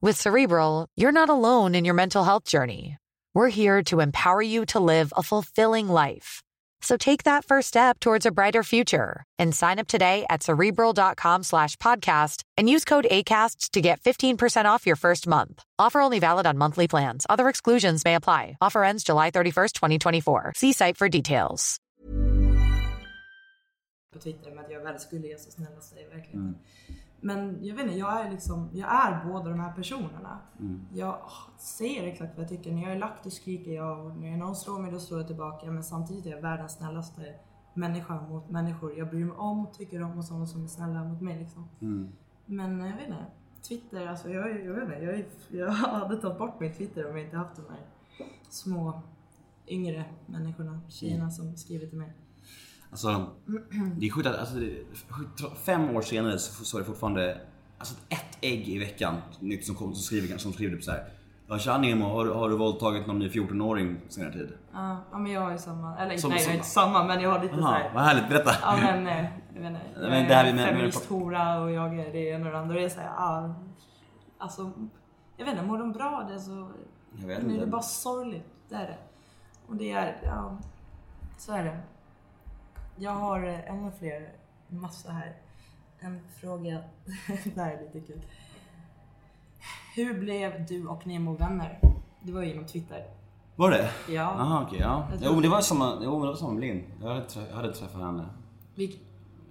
[0.00, 2.98] With Cerebral, you're not alone in your mental health journey.
[3.34, 6.40] We're here to empower you to live a fulfilling life.
[6.82, 11.42] So take that first step towards a brighter future and sign up today at cerebral.com
[11.42, 15.64] slash podcast and use code ACAST to get 15% off your first month.
[15.80, 17.26] Offer only valid on monthly plans.
[17.28, 18.56] Other exclusions may apply.
[18.60, 20.52] Offer ends July 31st, 2024.
[20.54, 21.80] See site for details.
[24.12, 26.40] på Twitter med att jag är världens gulligaste och snällaste i verkligheten.
[26.40, 26.58] Mm.
[27.20, 30.38] Men jag vet inte, jag är liksom, jag är båda de här personerna.
[30.94, 31.18] Jag
[31.58, 32.72] säger exakt vad jag tycker.
[32.72, 35.26] När jag är lack då skriker jag och när någon slår mig då slår jag
[35.26, 35.70] tillbaka.
[35.70, 37.34] Men samtidigt är jag världens snällaste
[37.74, 41.04] människa mot människor jag bryr mig om och tycker om och sådana som är snälla
[41.04, 41.68] mot mig liksom.
[42.46, 43.26] Men jag vet inte,
[43.68, 47.24] Twitter, alltså jag, jag vet inte, jag, jag hade tagit bort min Twitter om jag
[47.24, 47.80] inte haft de här
[48.48, 49.02] små
[49.66, 52.12] yngre människorna, tjejerna som skriver till mig.
[52.90, 53.26] Alltså,
[53.96, 54.56] det är sjukt att alltså,
[55.64, 57.40] fem år senare så, så är det fortfarande
[57.78, 61.04] alltså, ett ägg i veckan nytt som, som skriver, som skriver typ så här.
[61.50, 64.52] Ja tja Nemo, har, du- har du våldtagit någon ny 14-åring på senare tid?
[64.72, 67.20] Ja, ja, men jag har ju samma, eller Som- nej jag har inte samma men
[67.20, 68.50] jag har lite såhär vad härligt, berätta!
[68.62, 69.24] Ja men eh,
[69.54, 72.46] jag inte, jag Men är det här vi med- feministhora och jag är det ena
[72.46, 73.54] och det andra och det är såhär, ja,
[74.38, 74.70] alltså
[75.36, 76.70] jag vet inte, mår de bra det så
[77.20, 77.64] Jag vet nu är inte.
[77.64, 78.98] det bara sorgligt, det är det.
[79.66, 80.58] Och det är, ja,
[81.38, 81.78] så är det.
[82.98, 84.28] Jag har eh, ännu fler,
[84.68, 85.36] massa här.
[86.00, 86.70] En fråga,
[87.54, 88.20] det här är lite kul.
[89.94, 91.78] Hur blev du och Nemo vänner?
[92.22, 93.04] Det var ju genom Twitter.
[93.56, 93.90] Var det?
[94.08, 94.12] Ja.
[94.38, 95.06] Jaha okej, ja.
[95.10, 96.84] Jag tror- Jo men det var samma, jo, det var samma med Linn.
[97.02, 98.26] Jag hade, jag hade träffat henne.
[98.74, 99.00] Vi,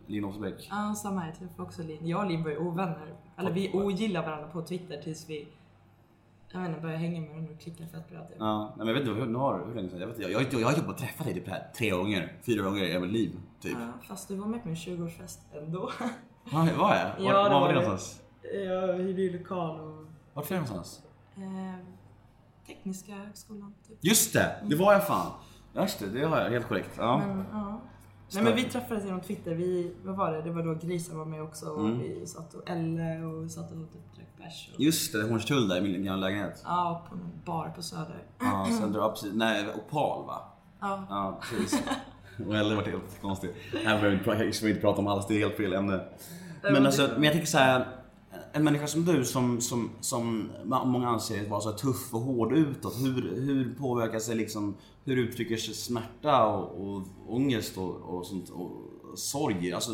[0.08, 0.68] Linn Åsebäck.
[0.70, 1.28] Ja, samma här.
[1.28, 2.08] Jag träffade också Linn.
[2.08, 3.14] Jag och Linn var ju ovänner.
[3.38, 5.48] Eller vi ogillar varandra på Twitter tills vi
[6.52, 8.36] jag vet inte, började hänga med varandra och klicka fett bra typ.
[8.40, 10.00] Ja, men jag vet inte hur, nu har, hur länge sedan.
[10.00, 12.62] Jag, vet, inte, jag, jag, jag har typ träffat dig typ här tre gånger, fyra
[12.64, 13.40] gånger i mitt liv.
[13.62, 13.78] Typ.
[13.80, 15.92] Ja, fast du var med på min 20-årsfest ändå.
[16.52, 16.78] Ja, var jag?
[16.78, 18.22] Var, Ja, var, det var var det någonstans?
[18.54, 21.02] Jag hyrde ju lokal och Vart var det någonstans?
[21.38, 21.44] eh,
[22.68, 23.98] Tekniska högskolan typ.
[24.02, 25.32] Just det, det var jag fan.
[25.76, 26.90] Just det, det har jag helt korrekt.
[26.98, 27.18] Ja.
[27.18, 27.82] Men, ja.
[28.34, 29.56] Nej men vi träffades genom Twitter.
[29.56, 30.42] Vi, vad var det?
[30.42, 32.00] Det var då Grisen var med också och Mm.
[32.00, 34.70] vi satt och Elle och satt och typ drack bärs.
[34.76, 36.62] Och, Just det, Hornstull där i min gamla lägenhet.
[36.66, 38.24] ja, på någon bar på Söder.
[38.40, 40.42] Ja, Södra Upside, nej Opal va?
[40.80, 41.04] Ja.
[41.10, 41.84] Ja, precis.
[42.48, 43.56] Och Eller vart helt konstigt.
[43.86, 46.00] Här behöver ska vi inte prata om alls, det är helt fel ämne.
[46.64, 47.88] Men, alltså, men jag tänker så här.
[48.58, 52.94] En människa som du som, som, som många anser vara så tuff och hård utåt.
[53.02, 58.50] Hur, hur påverkar sig liksom, hur uttrycker sig smärta och, och ångest och, och, sånt,
[58.50, 58.72] och
[59.16, 59.74] sorg?
[59.74, 59.92] Alltså,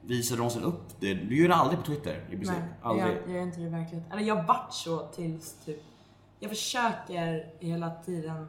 [0.00, 1.14] visar du någonsin upp det?
[1.14, 2.56] Du gör det aldrig på Twitter i princip?
[2.58, 3.06] Nej, aldrig.
[3.06, 4.12] jag, jag gör inte det i verkligheten.
[4.12, 5.82] Eller jag vart så tills typ...
[6.40, 8.48] Jag försöker hela tiden,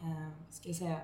[0.00, 0.96] eh, ska jag säga,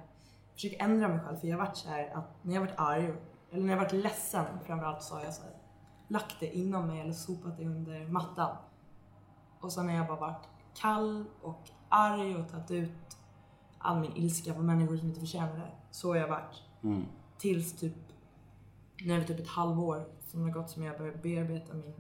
[0.55, 1.37] försöker ändra mig själv.
[1.37, 3.13] För jag vart så här att när jag varit arg,
[3.53, 5.56] eller när jag varit ledsen framförallt så har jag så här,
[6.09, 8.57] lagt det inom mig eller sopat det under mattan.
[9.61, 13.17] Och sen har jag bara varit kall och arg och tagit ut
[13.79, 15.71] all min ilska på människor som inte förtjänar det.
[15.91, 16.63] Så har jag varit.
[16.83, 17.05] Mm.
[17.39, 17.95] Tills typ,
[19.03, 21.95] när det var typ ett halvår som har gått som jag börjar bearbeta min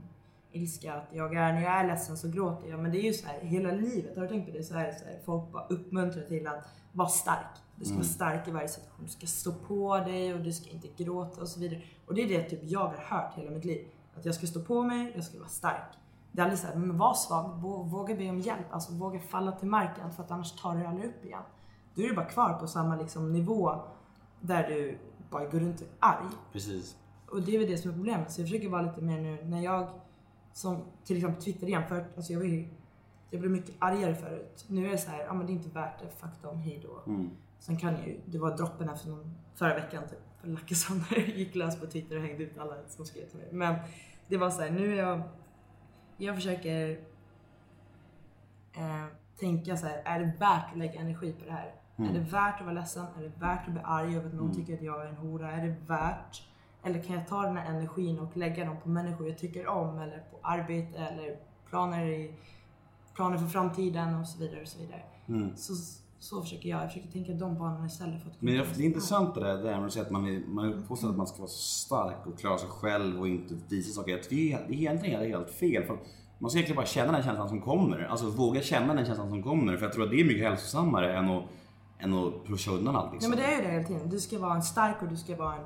[0.52, 0.94] ilska.
[0.94, 2.80] Att jag är, när jag är ledsen så gråter jag.
[2.80, 4.16] Men det är ju så här hela livet.
[4.16, 4.64] Har du tänkt på det?
[4.64, 7.56] Så här, så här, folk bara uppmuntrar till att vara stark.
[7.76, 9.04] Du ska vara stark i varje situation.
[9.04, 11.82] Du ska stå på dig och du ska inte gråta och så vidare.
[12.06, 13.86] Och det är det typ jag har hört hela mitt liv.
[14.16, 15.92] Att jag ska stå på mig, jag ska vara stark.
[16.32, 18.66] Det är aldrig såhär, men var svag, vå- våga be om hjälp.
[18.70, 21.42] Alltså våga falla till marken för att annars tar du aldrig upp igen.
[21.94, 23.80] Då är du bara kvar på samma liksom, nivå
[24.40, 24.98] där du
[25.30, 26.26] bara går runt och är arg.
[26.52, 26.96] Precis.
[27.30, 28.32] Och det är väl det som är problemet.
[28.32, 29.88] Så jag försöker vara lite mer nu när jag,
[30.52, 32.68] som till exempel Twitter för alltså jag var ju,
[33.30, 34.64] jag blev mycket argare förut.
[34.68, 36.80] Nu är det så här, ja men det är inte värt det, fuck dem, hej
[36.82, 37.12] då.
[37.58, 41.04] Sen kan jag ju, det var droppen efter någon, förra veckan typ, Lackesson
[41.34, 43.48] gick lös på Twitter och hängde ut alla som skrev till mig.
[43.52, 43.74] Men
[44.28, 45.22] det var så här, nu är jag,
[46.16, 46.90] jag försöker
[48.76, 49.04] eh,
[49.40, 51.74] tänka så här, är det värt att lägga energi på det här?
[51.98, 53.06] Är det värt att vara ledsen?
[53.18, 55.52] Är det värt att bli arg över att någon tycker att jag är en hora?
[55.52, 56.48] Är det värt?
[56.82, 59.98] Eller kan jag ta den här energin och lägga dem på människor jag tycker om
[59.98, 61.36] eller på arbete eller
[61.68, 62.34] planer, i,
[63.14, 64.60] planer för framtiden och så vidare.
[64.60, 65.02] Och så vidare.
[65.56, 65.74] Så,
[66.28, 66.82] så försöker jag.
[66.82, 69.70] Jag försöker tänka de banorna istället för att Men det, är intressant det där, det
[69.70, 71.62] här med att säga att man är, man är uppfostrad att man ska vara så
[71.62, 74.22] stark och klara sig själv och inte visa saker.
[74.30, 75.84] Det är, det är egentligen helt, fel.
[75.84, 75.98] För
[76.38, 77.98] man ska egentligen bara känna den känslan som kommer.
[78.10, 79.76] Alltså våga känna den känslan som kommer.
[79.76, 81.44] För jag tror att det är mycket hälsosammare än att,
[81.98, 83.06] än att pusha undan allt.
[83.06, 83.30] Ja Liksom.
[83.30, 84.10] men det är ju det hela tiden.
[84.10, 85.64] Du ska vara en stark och du ska vara en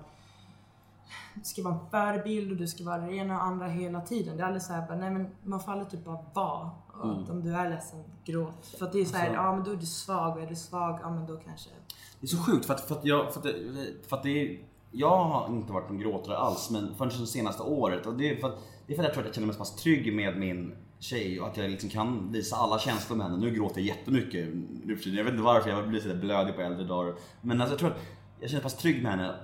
[1.34, 4.36] du ska vara en förebild och du ska vara det ena och andra hela tiden.
[4.36, 6.70] Det är aldrig såhär, nej men man får aldrig typ bara vara.
[7.00, 8.66] Och att Om du är ledsen, gråt.
[8.78, 10.98] För att det är såhär, ja men då är du svag och är du svag,
[11.02, 11.70] ja men då kanske...
[12.20, 13.54] Det är så sjukt för att, för att, jag, för att, det,
[14.08, 14.58] för att det är,
[14.90, 18.06] jag har inte varit någon gråtare alls men förrän det senaste året.
[18.06, 19.54] Och det, är för att, det är för att jag tror att jag känner mig
[19.54, 23.26] så pass trygg med min tjej och att jag liksom kan visa alla känslor med
[23.26, 23.38] henne.
[23.38, 24.48] Nu gråter jag jättemycket
[24.84, 24.98] nu.
[25.04, 27.14] Jag vet inte varför, jag blir så där blödig på äldre dagar.
[27.40, 28.00] Men alltså, jag tror att
[28.40, 29.34] jag känner mig så pass trygg med henne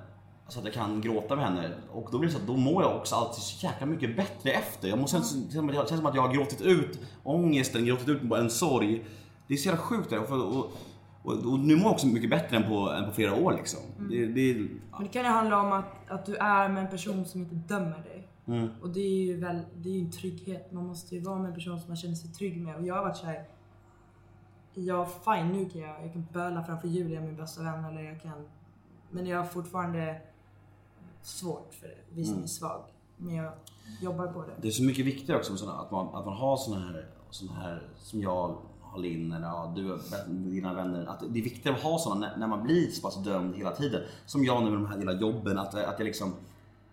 [0.48, 1.70] så att jag kan gråta med henne.
[1.92, 4.50] Och då blir det så att då mår jag också alltid så jäkla mycket bättre
[4.50, 4.88] efter.
[4.88, 9.04] Jag måste, det känns som att jag har gråtit ut ångesten, gråtit ut en sorg.
[9.46, 10.18] Det är så jävla sjukt det.
[10.18, 10.70] Och, och,
[11.22, 13.80] och, och nu mår jag också mycket bättre än på, än på flera år liksom.
[14.10, 14.54] Det, det,
[14.92, 17.54] Men det kan ju handla om att, att du är med en person som inte
[17.54, 18.28] dömer dig.
[18.82, 20.72] Och det är ju väl, det är ju en trygghet.
[20.72, 22.76] Man måste ju vara med en person som man känner sig trygg med.
[22.76, 23.44] Och jag har varit såhär,
[24.74, 28.22] ja fine nu kan jag, jag kan böla framför Julia, min bästa vän, eller jag
[28.22, 28.48] kan,
[29.10, 30.20] men jag har fortfarande
[31.26, 32.80] svårt för det, visa mig svag.
[33.16, 33.52] Men jag
[34.00, 34.52] jobbar på det.
[34.62, 37.52] det är så mycket viktigare också såna, att, man, att man har såna här, såna
[37.52, 38.56] här som jag
[38.98, 41.06] Linn eller ja, du dina vänner.
[41.06, 43.70] Att det är viktigare att ha såna när, när man blir så pass dömd hela
[43.70, 44.02] tiden.
[44.26, 45.58] Som jag nu med de här lilla jobben.
[45.58, 46.32] Att, att jag liksom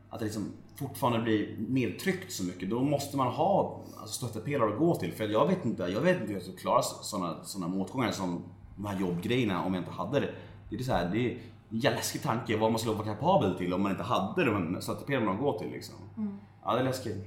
[0.10, 2.70] att det liksom fortfarande blir nedtryckt så mycket.
[2.70, 5.14] Då måste man ha alltså, stöttepelare att gå till.
[5.14, 8.44] För jag vet inte, jag vet inte hur jag skulle klara sådana såna motgångar som
[8.76, 10.32] de här jobbgrejerna om jag inte hade det.
[10.70, 11.40] Det är så här, det är
[11.82, 15.32] jävla läskig tanke vad man skulle vara kapabel till om man inte hade de stöttepelarna
[15.32, 15.72] att gå till.
[15.72, 15.96] Liksom.
[16.64, 17.26] Ja, det är läskigt.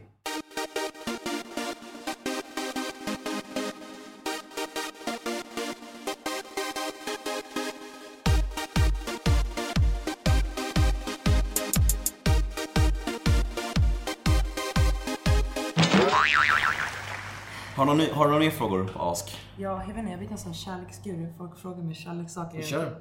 [17.76, 19.36] Har du några ny- har du några mer frågor på Ask?
[19.58, 21.32] Ja, jag vet inte, jag vet en sån kärleksguru.
[21.38, 22.62] Folk frågar mig kärlekssaker.
[22.62, 23.00] Kör.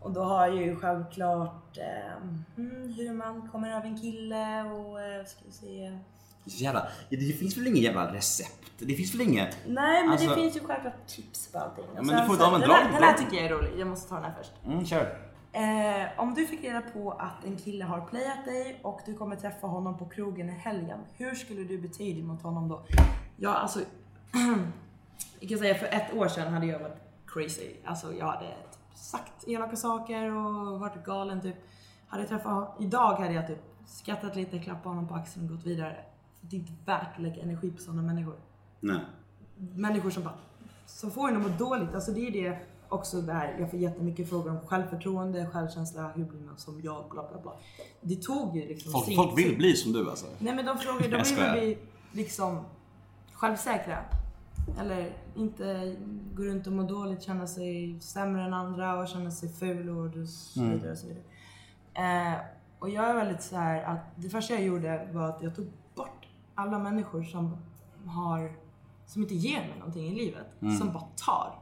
[0.00, 2.16] Och då har jag ju självklart eh,
[2.56, 5.98] mm, hur man kommer över en kille och eh, ska vi se.
[6.46, 8.62] Så jävla, det finns väl inget jävla recept?
[8.78, 9.56] Det finns väl inget...
[9.66, 11.84] Nej men Alltså- det finns ju självklart tips på allting.
[11.94, 13.70] Men du får så- ta en den, drag- här, den här tycker jag är rolig,
[13.78, 14.52] jag måste ta den här först.
[14.66, 15.18] Mm, kör.
[15.52, 19.36] Eh, om du fick reda på att en kille har playat dig och du kommer
[19.36, 20.98] träffa honom på krogen i helgen.
[21.16, 22.82] Hur skulle du bete dig mot honom då?
[23.36, 23.80] Ja alltså,
[25.40, 27.70] jag kan säga för ett år sedan hade jag varit crazy.
[27.84, 28.46] Alltså jag hade
[28.96, 31.56] sagt elaka saker och varit galen typ.
[32.06, 35.56] Hade jag träffat honom, idag hade jag typ skrattat lite, klappat honom på axeln och
[35.56, 35.96] gått vidare.
[36.40, 38.36] För det är inte värt att lägga energi på sådana människor
[38.80, 39.00] Nej.
[39.56, 40.34] människor som bara
[40.86, 41.94] som får en att må dåligt.
[41.94, 46.40] Alltså det är det också där jag får jättemycket frågor om självförtroende, självkänsla, hur blir
[46.40, 47.52] man som jag, bla bla bla.
[48.00, 50.26] Det tog ju liksom Folk, folk vill bli som du alltså?
[50.38, 51.78] Nej men de frågar, de vill bli
[52.12, 52.64] liksom
[53.32, 53.98] självsäkra.
[54.78, 55.96] Eller inte
[56.34, 60.28] gå runt och må dåligt, känna sig sämre än andra och känna sig ful och
[60.28, 60.72] så Mm.
[60.72, 60.92] vidare.
[60.92, 61.22] Och, så vidare.
[62.32, 62.38] Eh,
[62.78, 65.66] och jag är väldigt så här att det första jag gjorde var att jag tog
[65.94, 67.56] bort alla människor som
[68.06, 68.52] har
[69.06, 70.46] som inte ger mig någonting i livet.
[70.62, 70.76] Mm.
[70.76, 71.54] Som bara tar.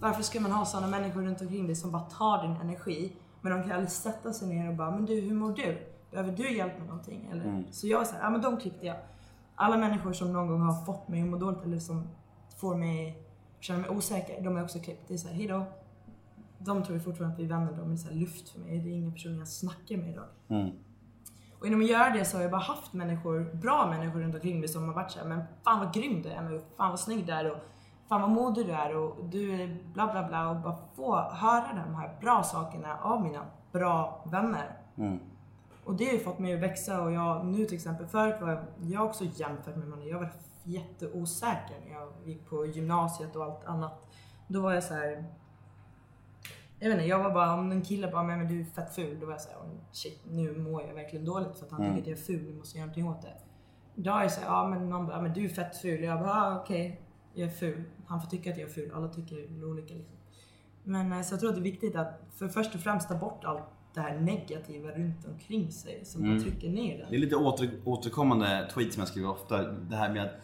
[0.00, 3.52] Varför ska man ha sådana människor runt omkring dig som bara tar din energi men
[3.52, 5.78] de kan aldrig sätta sig ner och bara “men du, hur mår du?
[6.10, 7.44] Behöver du hjälp med någonting?” eller?
[7.44, 7.64] Mm.
[7.70, 8.96] Så jag var såhär, ja men de klippte jag.
[9.56, 12.08] Alla människor som någon gång har fått mig att må dåligt eller som
[12.56, 13.22] får mig
[13.60, 15.08] känna mig osäker, de jag också klippt.
[15.08, 15.64] Det är såhär, hejdå.
[16.58, 18.78] De tror fortfarande att vi är vänner, de är så luft för mig.
[18.78, 20.24] Det är ingen person jag snackar med idag.
[21.58, 24.60] Och genom att göra det så har jag bara haft människor, bra människor runt omkring
[24.60, 27.26] mig som har varit såhär, men fan vad grym du är, men fan vad snygg
[27.26, 27.58] du är och
[28.08, 31.84] fan vad modig du är och du är bla bla bla och bara få höra
[31.86, 34.78] de här bra sakerna av mina bra vänner.
[35.84, 38.64] Och det har ju fått mig att växa och jag nu till exempel, förut var
[38.80, 40.32] jag också jämfört med många, jag var
[40.64, 44.08] jätteosäker när jag gick på gymnasiet och allt annat.
[44.48, 45.24] Då var jag så här.
[46.78, 49.20] Jag vet inte, jag var bara, om en kille bara men du är fett ful,
[49.20, 49.58] då var jag såhär,
[49.92, 52.54] shit nu mår jag verkligen dåligt för att han tycker att jag är ful, nu
[52.54, 54.00] måste jag göra någonting åt det.
[54.00, 56.02] Idag är jag såhär, ja men någon bara, men du är fett ful.
[56.02, 57.00] Jag bara, ah, okej,
[57.34, 57.84] jag är ful.
[58.06, 60.16] Han får tycka att jag är ful, alla tycker olika liksom.
[60.82, 63.14] Men eh, så jag tror att det är viktigt att för först och främst ta
[63.14, 63.62] bort allt
[63.94, 67.06] det här negativa runt omkring sig som bara trycker ner den.
[67.10, 69.62] Det är lite åter, återkommande tweet som jag skriver ofta.
[69.62, 70.40] Det här med att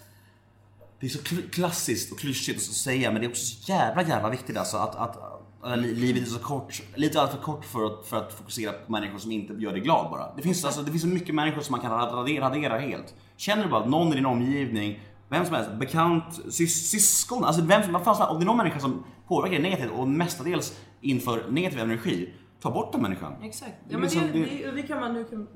[1.01, 4.03] det är så kl- klassiskt och klyschigt att säga men det är också så jävla
[4.03, 5.19] jävla viktigt alltså att, att,
[5.63, 8.93] att li- livet är så kort, lite alltför kort för att, för att fokusera på
[8.93, 10.35] människor som inte gör dig glad bara.
[10.37, 13.15] Det finns, alltså, det finns så mycket människor som man kan radera, radera helt.
[13.37, 17.63] Känner du bara att någon i din omgivning, vem som helst, bekant, sys, syskon, alltså
[17.63, 20.79] vem som, vad fan om det är någon människa som påverkar dig negativt och mestadels
[21.01, 23.33] inför negativ energi, ta bort den människan.
[23.43, 23.73] Exakt.
[23.89, 25.49] Det Ja, är men det, liksom- det, det, kan man, det, kan,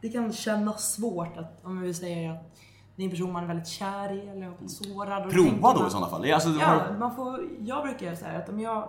[0.00, 2.56] det kan kännas svårt att, om vi säger att
[2.96, 5.26] det är en person man är väldigt kär i eller har blivit sårad.
[5.26, 6.32] och Prova då man- i sådana fall.
[6.32, 8.88] Alltså, Ja, har, man får, jag brukar göra så här att om jag,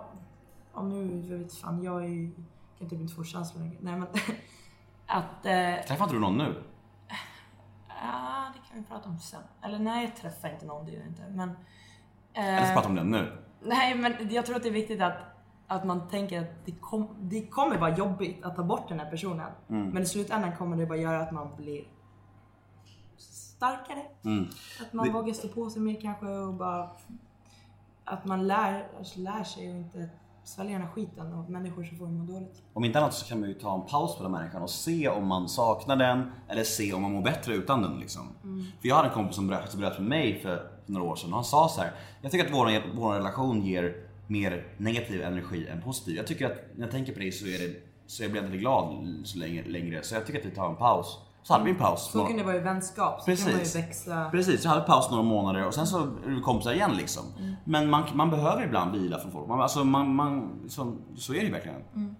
[0.72, 2.30] om nu, jag vet fan, jag är ju,
[2.78, 3.76] kan typ inte få känslor längre.
[3.80, 4.08] Nej men,
[5.06, 6.62] att, eh, träffar inte du någon nu?
[7.88, 9.40] ja det kan vi prata om sen.
[9.62, 11.22] Eller nej, jag träffar inte någon, det gör jag inte.
[11.30, 11.50] Men,
[12.34, 13.32] Eller ska eh, prata om den nu?
[13.62, 15.14] Nej, men jag tror att det är viktigt att,
[15.68, 19.10] att man tänker att det, kom, det kommer vara jobbigt att ta bort den här
[19.10, 19.50] personen.
[19.68, 19.88] Mm.
[19.90, 21.84] Men i slutändan kommer det bara göra att man blir
[23.16, 23.98] starkare.
[24.00, 24.48] Att man Mm.
[25.04, 26.90] Det- vågar stå på sig mer kanske och bara...
[28.04, 30.08] Att man lär, alltså lär sig och inte
[30.44, 32.62] svälja den här skiten av människor som får må dåligt.
[32.72, 35.08] Om inte annat så kan man ju ta en paus på den människan och se
[35.08, 37.98] om man saknar den eller se om man mår bättre utan den.
[37.98, 38.22] Liksom.
[38.80, 41.34] För jag hade en kompis som bröt, bröt för mig för några år sedan och
[41.36, 41.92] han sa så här.
[42.22, 46.16] Jag tycker att vår, vår relation ger mer negativ energi än positiv.
[46.16, 47.74] Jag tycker att när jag tänker på dig så, är det,
[48.06, 50.02] så jag blir jag inte glad så länge, längre.
[50.02, 51.18] Så jag tycker att vi tar en paus.
[51.42, 52.10] Så hade vi en paus.
[52.12, 53.76] Så kan det vara i vänskap, så kan man Precis.
[53.76, 54.30] ju växa.
[54.30, 57.22] Precis, jag hade paus några månader och sen så är vi kompisar igen liksom.
[57.64, 59.48] Men man, man behöver ibland vila från folk.
[59.48, 62.16] Man, alltså, man, man, så, så är det ju verkligen.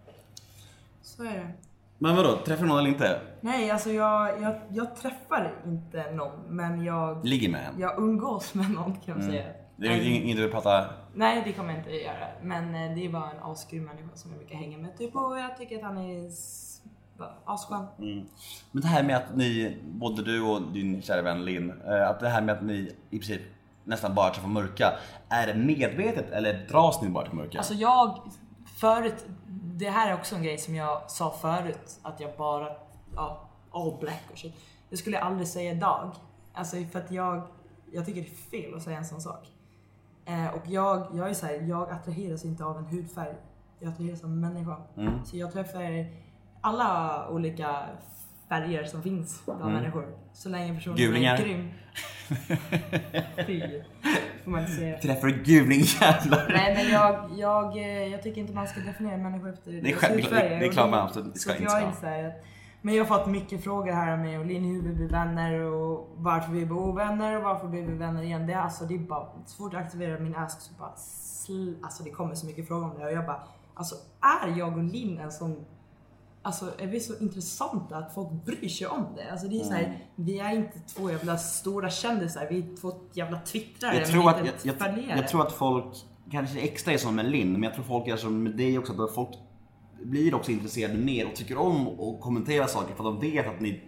[1.03, 1.53] Så är det.
[1.99, 3.21] Men vadå, träffar du någon eller inte?
[3.41, 7.81] Nej, alltså jag, jag, jag träffar inte någon, men jag, Ligger med en?
[7.81, 9.45] jag umgås med någon kan man säga.
[9.81, 10.85] Det är inget du vill prata...
[11.15, 12.29] Nej, det kommer jag inte göra.
[12.43, 14.99] Men eh, det är bara en asgrym människa som jag brukar hänga med.
[14.99, 16.31] Typ, och jag tycker att han är
[17.45, 17.87] asskön.
[18.73, 22.21] Men det här med att ni, både du och din kära vän Linn, eh, att
[22.21, 23.43] det här med att ni i princip
[23.85, 24.93] nästan bara träffar mörka.
[25.29, 27.59] Är det medvetet eller dras ni bara till mörka?
[27.59, 28.19] Alltså jag,
[28.81, 29.27] förut,
[29.77, 32.69] det här är också en grej som jag sa förut, att jag bara,
[33.15, 34.55] ja, all black och shit.
[34.91, 36.11] Det skulle jag aldrig säga idag.
[36.53, 37.43] Alltså för att jag,
[37.93, 39.47] jag tycker det är fel att säga en sån sak.
[40.29, 43.35] Eh, och jag, jag är så här, jag attraheras inte av en hudfärg.
[43.81, 44.77] Jag attraheras av en människa.
[45.25, 46.07] Så jag träffar
[46.61, 47.77] alla olika
[48.49, 50.07] färger som finns bland människor.
[50.33, 51.35] Så länge personen Gulingar.
[51.35, 51.71] är grym.
[53.47, 53.83] Fy.
[54.45, 54.99] Får man inte säga.
[54.99, 56.47] Träffar du gulingjävlar?
[56.49, 59.83] Nej men jag, jag, eh, jag tycker inte man ska definiera människor efter Det är
[59.83, 60.61] deras självklart- hudfärger.
[60.61, 62.01] det är klart man absolut ska inte jag är ska.
[62.01, 62.45] så här att-
[62.83, 65.61] Men jag har fått mycket frågor här av mig och Linn hur vi blir vänner
[65.61, 68.47] och varför vi blir ovänner och varför blir vi vänner igen.
[68.47, 71.75] Det är alltså, det är bara så fort jag aktiverar min ask så bara sl-
[71.83, 73.41] Alltså det kommer så mycket frågor om det och jag bara
[73.75, 73.95] Alltså
[74.45, 75.65] är jag och Linn en sån
[76.43, 79.31] Alltså är vi så intressanta att folk bryr sig om det?
[79.31, 79.85] Alltså det är så Mm.
[79.85, 83.95] här, vi är inte två jävla stora kändisar, vi är två jävla twittrare.
[83.97, 85.85] Jag tror, att, jag, jag, jag tror att folk,
[86.31, 89.03] kanske extra är som med Linn, men jag tror folk är som med dig också,
[89.05, 89.29] att folk
[90.03, 93.61] blir också intresserade mer och tycker om att kommentera saker för att de vet att
[93.61, 93.83] ni,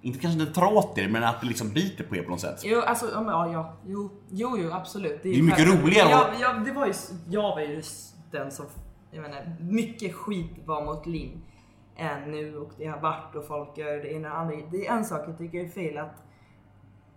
[0.00, 2.40] inte kanske inte tar åt er, men att det liksom biter på er på något
[2.40, 2.60] sätt.
[2.64, 5.22] Jo, alltså, ja, ja, jo, jo, jo, absolut.
[5.22, 5.84] Det är mycket självklart.
[5.84, 6.92] roligare Jag, jag, det var ju,
[7.30, 7.82] jag var ju
[8.30, 8.66] den som,
[9.10, 11.42] jag menar, mycket skit var mot Linn
[11.96, 14.56] än nu och det har varit och folk gör det ena och andra.
[14.70, 16.22] Det är en sak jag tycker är fel att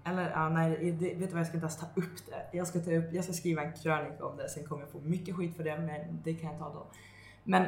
[0.05, 2.57] eller ja, nej, det, vet du vad jag ska inte ens ta upp det.
[2.57, 4.99] Jag ska, ta upp, jag ska skriva en krönika om det, sen kommer jag få
[4.99, 6.87] mycket skit för det, men det kan jag ta då.
[7.43, 7.65] Men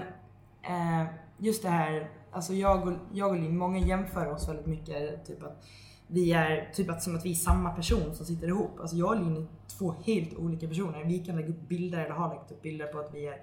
[0.68, 1.06] eh,
[1.38, 5.26] just det här, alltså jag och, jag och Linn, många jämför oss väldigt mycket.
[5.26, 5.66] Typ att
[6.08, 8.80] vi är typ att, som att vi är samma person som sitter ihop.
[8.80, 9.48] Alltså jag och Linn är
[9.78, 11.04] två helt olika personer.
[11.04, 13.38] Vi kan lägga upp bilder eller har lagt upp bilder på att vi är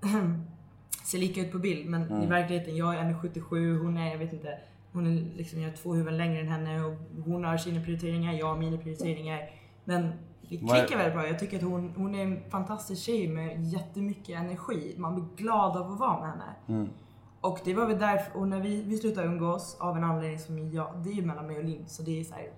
[1.04, 4.32] ser lika ut på bild men i verkligheten, jag är 1,77, hon är, jag vet
[4.32, 4.58] inte,
[4.92, 6.94] hon är liksom, jag är två huvuden längre än henne och
[7.24, 9.50] hon har sina prioriteringar, jag har mina prioriteringar.
[9.84, 10.12] Men
[10.54, 11.26] är- klickar väldigt bra.
[11.26, 14.94] Jag tycker att hon, hon är en fantastisk tjej med jättemycket energi.
[14.98, 16.88] Man blir glad av att vara med henne.
[17.40, 20.70] Och det var väl därför, och när vi, vi slutade umgås av en anledning som
[20.72, 22.50] jag, det är ju mellan mig och Linn så det är så här,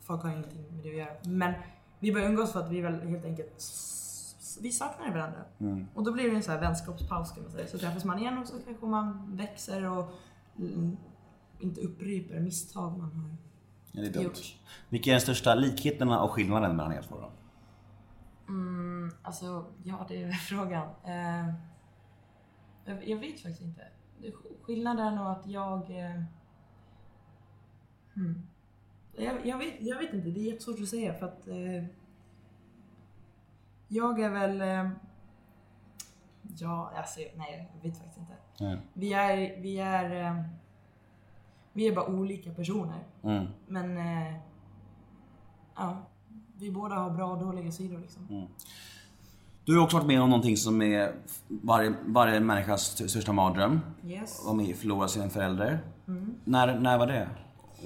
[0.00, 1.08] folk har ingenting med det att göra.
[1.24, 1.54] Men
[1.98, 3.64] vi började umgås för att vi väl helt enkelt,
[4.60, 5.38] vi saknade varandra.
[5.94, 7.66] Och då blir det en så här vänskapspaus kan man säga.
[7.66, 10.10] Så träffas man igen och så kanske man växer och
[10.58, 10.96] mm,
[11.60, 13.36] inte upprepar misstag man har
[13.96, 14.22] Ja, det är dumt.
[14.24, 14.56] gjort.
[14.88, 17.30] Vilka är de största likheterna och skillnaden mellan er två då?
[18.48, 20.88] Mm, alltså, ja det är frågan.
[21.04, 21.54] Eh,
[23.04, 23.88] jag, vet faktiskt inte.
[24.62, 25.90] Skillnaden är nog att jag...
[25.90, 26.22] Eh,
[28.14, 28.46] hmm.
[29.16, 31.48] jag, jag, vet, jag vet inte, det är jättesvårt att säga för att...
[31.48, 31.84] Eh,
[33.88, 34.60] jag är väl...
[34.60, 34.90] Eh,
[36.58, 38.64] ja, alltså, nej jag vet faktiskt inte.
[38.64, 38.78] Mm.
[38.92, 39.60] Vi är...
[39.60, 40.44] Vi är, eh,
[41.76, 43.04] vi är bara olika personer.
[43.22, 43.46] Mm.
[43.66, 43.96] Men...
[43.96, 44.34] Eh,
[45.76, 45.96] ja,
[46.58, 48.48] vi båda har bra och dåliga sidor liksom.
[49.64, 51.14] Du har också varit med om någonting som är
[51.48, 53.80] varje, varje människas största mardröm.
[54.04, 54.46] Yes.
[54.46, 55.78] Om att förlora sin förälder.
[56.08, 56.34] Mm.
[56.44, 57.28] När, när var det?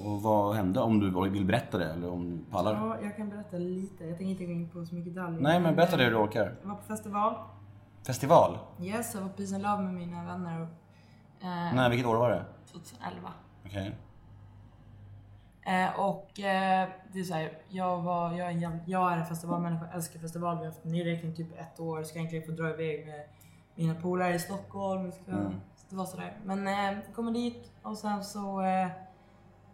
[0.03, 0.79] Och vad hände?
[0.79, 2.73] Om du vill berätta det eller om du pallar?
[2.73, 4.05] Ja, jag kan berätta lite.
[4.05, 5.41] Jag tänker inte gå in på så mycket detaljer.
[5.41, 6.55] Nej men berätta det eh, du orkar.
[6.61, 7.35] Jag var på festival.
[8.03, 8.57] Festival?
[8.81, 10.61] Yes, jag var på Peace and Love med mina vänner.
[11.41, 12.45] Eh, Nej, vilket år var det?
[12.71, 13.29] 2011.
[13.65, 13.95] Okej.
[15.65, 19.25] Eh, och eh, det är så här, jag, var, jag, är en, jag är en
[19.25, 20.57] festivalmänniska, älskar festival.
[20.57, 22.03] Vi har haft nedräkning typ ett år.
[22.03, 23.25] Ska egentligen få dra iväg med
[23.75, 25.11] mina polare i Stockholm.
[25.11, 25.31] Ska,
[25.89, 26.37] Det var sådär.
[26.45, 28.61] Men eh, kommer dit och sen så...
[28.61, 28.87] Eh,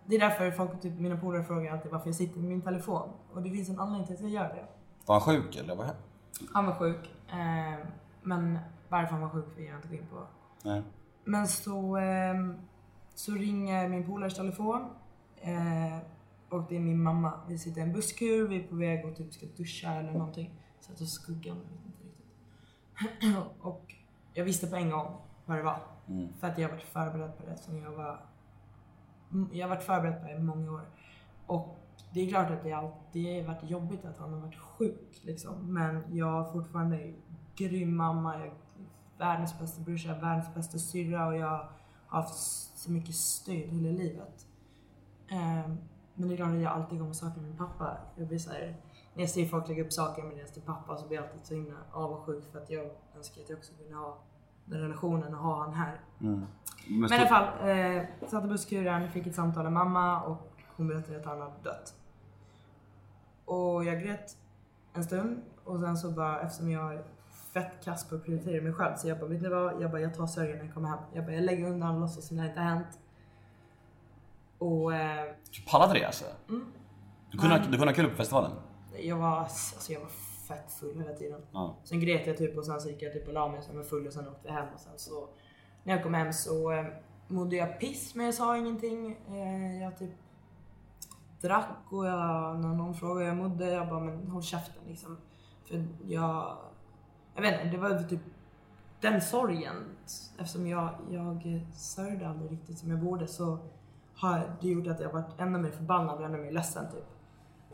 [0.06, 3.10] det är därför folk, typ, mina polare frågar alltid varför jag sitter med min telefon.
[3.34, 4.66] Och det finns en anledning till att jag gör det.
[5.06, 5.76] Var han sjuk eller?
[5.76, 5.90] Vad?
[6.54, 7.14] Han var sjuk.
[7.30, 7.86] Eh,
[8.22, 8.60] men
[8.90, 10.28] varför han var sjuk vill jag inte gå in på.
[10.64, 10.84] Nej.
[11.24, 12.56] Men så, ehm,
[13.18, 14.82] så ringer min polares telefon.
[15.42, 15.98] Eh,
[16.50, 17.34] och det är min mamma.
[17.48, 20.60] Vi sitter i en busskur, vi är på väg och typ ska duscha eller någonting.
[20.80, 23.36] Så att skuggan, jag vet inte riktigt.
[23.62, 23.96] och
[24.34, 25.16] jag visste på en gång
[25.46, 25.80] vad det var.
[26.40, 28.20] För att jag varit förberedd på det sen jag var...
[29.32, 30.90] Mm, Jag har varit förberedd på det i många år.
[31.46, 31.78] Och
[32.14, 35.74] det är klart att det alltid har varit jobbigt att han har varit sjuk liksom.
[35.74, 37.14] Men jag har fortfarande
[37.56, 38.54] grym mamma, jag är
[39.18, 41.68] världens bästa brorsa, världens bästa syrra och jag
[42.08, 42.34] haft
[42.78, 44.48] så mycket stöd hela livet.
[45.30, 45.78] Ehm,
[46.16, 47.98] men det är klart att jag alltid kommer sakna min pappa.
[48.16, 48.76] Jag blir så här,
[49.14, 51.46] när jag ser folk lägga upp saker med deras till pappa så blir jag alltid
[51.46, 52.86] så himla avundsjuk för att jag
[53.16, 54.18] önskar att jag också kunde ha
[54.66, 56.02] den relationen och ha han här.
[56.18, 56.48] Men,
[56.88, 60.88] Men i alla fall, eh, satt i busskuren, fick ett samtal av mamma och hon
[60.88, 61.96] berättade att han hade dött.
[63.46, 64.38] Och jag grät
[64.94, 67.00] en stund och sen så bara, eftersom jag
[67.62, 69.82] fett kass på att prioritera mig själv så jag bara, vet ni vad?
[69.82, 71.00] Jag bara, jag tar sörjan när jag kommer hem.
[71.14, 73.00] Jag bara, jag lägger undan, låtsas som det inte har hänt.
[74.58, 76.26] Och eh, Du pallade det alltså?
[77.32, 78.52] Du, kunde, du kunde ha kul på festivalen?
[79.00, 80.10] jag var, alltså jag var
[80.48, 81.42] fett full hela tiden.
[81.52, 81.76] Ja.
[81.84, 83.78] Sen grät jag typ och sen så gick jag typ och la mig så jag
[83.78, 85.30] var full och sen åkte vi hem och sen så
[85.84, 86.86] när jag kom hem så eh,
[87.28, 89.18] mådde jag piss men jag sa ingenting.
[89.30, 90.12] Eh, jag typ
[91.42, 95.18] drack och jag, när någon frågade hur jag mådde, jag bara men håll käften liksom.
[95.66, 96.58] För jag,
[97.38, 98.20] jag vet inte, det var typ
[99.02, 99.76] den sorgen.
[100.40, 103.60] Eftersom jag, jag sörjde aldrig riktigt som jag borde så
[104.16, 107.06] har det gjort att jag varit ännu mer förbannad och ännu mer ledsen typ.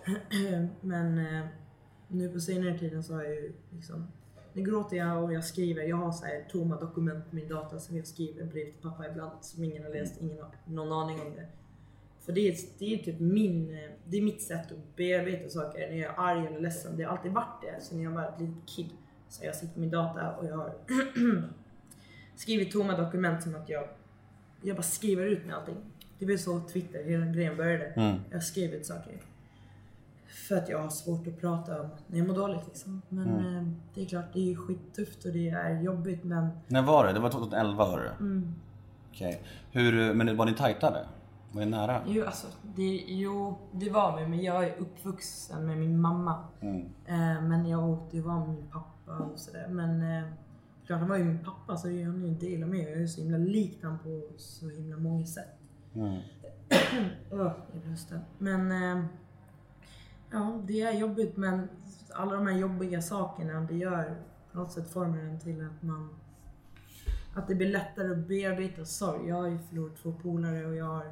[0.81, 1.45] Men eh,
[2.07, 4.07] nu på senare tiden så har jag ju liksom
[4.53, 5.83] nu gråter jag och jag skriver.
[5.83, 9.07] Jag har så här tomma dokument på min data som jag skriver brev till pappa
[9.07, 11.47] ibland som ingen har läst, ingen har någon aning om det.
[12.19, 15.97] För det är, det är typ min, det är mitt sätt att bearbeta saker när
[15.97, 16.97] jag är arg eller ledsen.
[16.97, 18.89] Det har alltid varit det sen jag var ett litet kid.
[19.33, 20.73] Så jag sitter med min data och jag har
[22.35, 23.83] skrivit tomma dokument som att jag,
[24.61, 25.77] jag bara skriver ut med allting.
[26.19, 28.19] Det blev så Twitter, hela grejen började.
[28.31, 29.21] Jag skrev ut saker.
[30.47, 33.01] För att jag har svårt att prata om när jag mår dåligt liksom.
[33.09, 33.63] Men eh,
[33.93, 37.13] det är klart, det är skittufft och det är jobbigt men När var det?
[37.13, 38.13] Det var 2011 var det?
[38.19, 38.55] Mm.
[39.09, 39.43] Okej.
[39.71, 41.05] Hur, men var ni tajtade?
[41.51, 42.01] Var ni nära?
[42.07, 46.43] Jo, alltså, det, jo, det var vi, men jag är uppvuxen med min mamma.
[46.61, 46.81] Mm.
[47.05, 49.67] Eh, men jag åkte ju var med min pappa och sådär.
[49.67, 50.29] Men eh,
[50.85, 52.83] klart, han var ju min pappa så han är ju en del av mig.
[52.83, 55.59] Jag är så himla lik han på så himla många sätt.
[55.95, 56.21] Mm.
[57.31, 58.19] Öh, i brösten.
[58.37, 59.05] Men eh,
[60.31, 61.69] ja, det är jobbigt men
[62.13, 64.15] alla de här jobbiga sakerna det gör
[64.51, 66.09] på något sätt formar den till att man
[67.35, 69.27] att det blir lättare att bearbeta sorg.
[69.27, 71.05] Jag har ju förlorat två polare och jag har,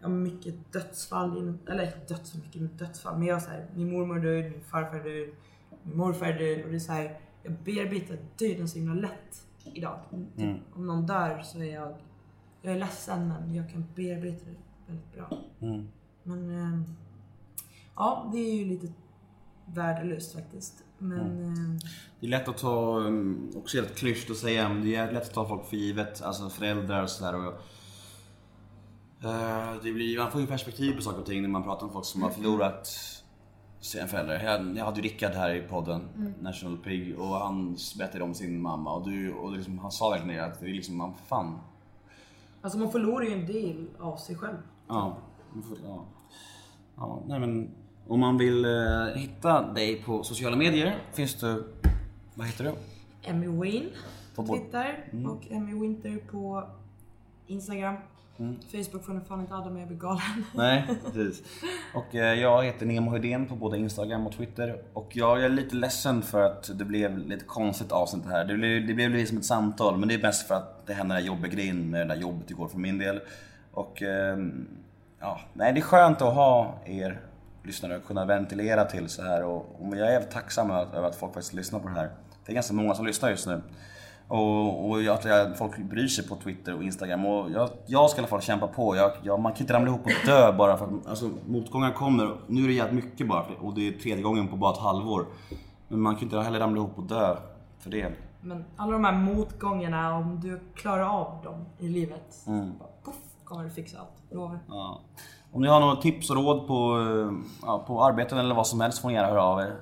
[0.00, 3.66] jag har mycket dödsfall, eller inte döds så mycket dödsfall, men jag har så här,
[3.74, 5.34] min mormor död, min farfar min
[5.94, 9.98] morfar är död och det är så här, jag bearbetar döden så himla lätt idag.
[10.36, 11.94] Typ, Om någon dör så är jag,
[12.62, 14.56] jag är ledsen men jag kan bearbeta det
[14.92, 15.38] väldigt bra.
[15.60, 15.88] Mm.
[16.22, 16.84] Men ehm,
[17.96, 18.92] ja, det är ju lite
[19.66, 20.82] värdelöst faktiskt.
[20.98, 21.52] Men Mm.
[21.74, 21.80] eh,
[22.20, 25.22] Det är lätt att ta, um, också helt klyscht att säga, men det är lätt
[25.22, 26.22] att ta folk för givet.
[26.22, 27.34] Alltså föräldrar och sådär.
[27.34, 27.54] Och,
[29.24, 31.92] eh, det blir, man får ju perspektiv på saker och ting när man pratar om
[31.92, 32.88] folk som har förlorat
[33.86, 34.44] sin förälder.
[34.44, 36.08] Jag, jag hade ju Rickard här i podden,
[36.40, 38.94] National Pig, och han berättade om sin mamma.
[38.94, 41.58] Och, du, och liksom, han sa verkligen det, att det är liksom, man, fan.
[42.62, 44.56] alltså man förlorar ju en del av sig själv.
[44.88, 45.16] Ja,
[45.84, 46.04] ja.
[46.96, 47.70] ja nej men
[48.08, 51.62] om man vill eh, hitta dig på sociala medier finns det,
[52.34, 52.72] vad heter du?
[53.30, 53.86] Emmy Wayne
[54.34, 55.30] på Twitter Mm.
[55.30, 56.68] och Emmy Winter på
[57.46, 57.96] Instagram.
[58.72, 60.44] Facebook får ni fan inte adda mig, jag blir galen.
[60.54, 61.42] Nej, precis.
[61.94, 64.82] Och eh, jag heter Nemo Hedén på både Instagram och Twitter.
[64.92, 68.44] Och jag är lite ledsen för att det blev lite konstigt avsnitt här.
[68.44, 70.92] Det blev, det blev lite som ett samtal, men det är mest för att det
[70.92, 73.20] hände den där jobbiga grejen med det där jobbet igår för min del.
[73.72, 74.68] Och ehm,
[75.20, 77.20] ja, nej det är skönt att ha er
[77.62, 79.44] lyssnare och kunna ventilera till så här.
[79.44, 82.10] Och, och jag är tacksam över att folk faktiskt lyssnar på det här.
[82.46, 83.62] Det är ganska många som lyssnar just nu.
[84.28, 87.26] Och, och att folk bryr sig på Twitter och Instagram.
[87.26, 88.96] Och jag, jag ska i alla fall kämpa på.
[88.96, 92.36] Jag, jag, man kan inte ramla ihop och dö bara för att alltså, motgångar kommer.
[92.46, 95.26] Nu är det jävligt mycket bara och det är tredje gången på bara ett halvår.
[95.88, 97.36] Men man kan inte heller ramla ihop och dö
[97.78, 98.12] för det.
[98.40, 102.78] Men alla de här motgångarna, om du klarar av dem i livet, Mm.
[102.78, 104.32] bara, puff, kommer du fixa allt.
[104.32, 104.58] Lovar.
[104.68, 105.00] Ja.
[105.52, 107.32] Om ni har några tips och råd på, eh,
[107.66, 109.74] ja, på arbeten eller vad som helst får ni gärna höra av er.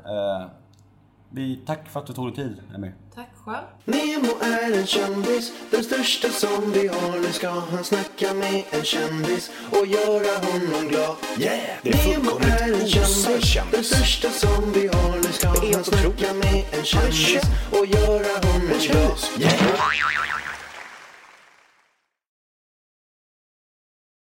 [1.37, 2.91] Vi, tack för att du tog dig tid, Emmy.
[3.15, 3.65] Tack själv.
[3.85, 7.21] Nemo är en kändis, den största som vi har.
[7.21, 11.17] Nu ska han snacka med en kändis och göra honom glad.
[11.39, 15.17] Yeah, det är Nemo är en kändis, den största som vi har.
[15.17, 19.19] Nu ska han snacka med en kändis och göra honom glad.
[19.41, 20.34] Yeah.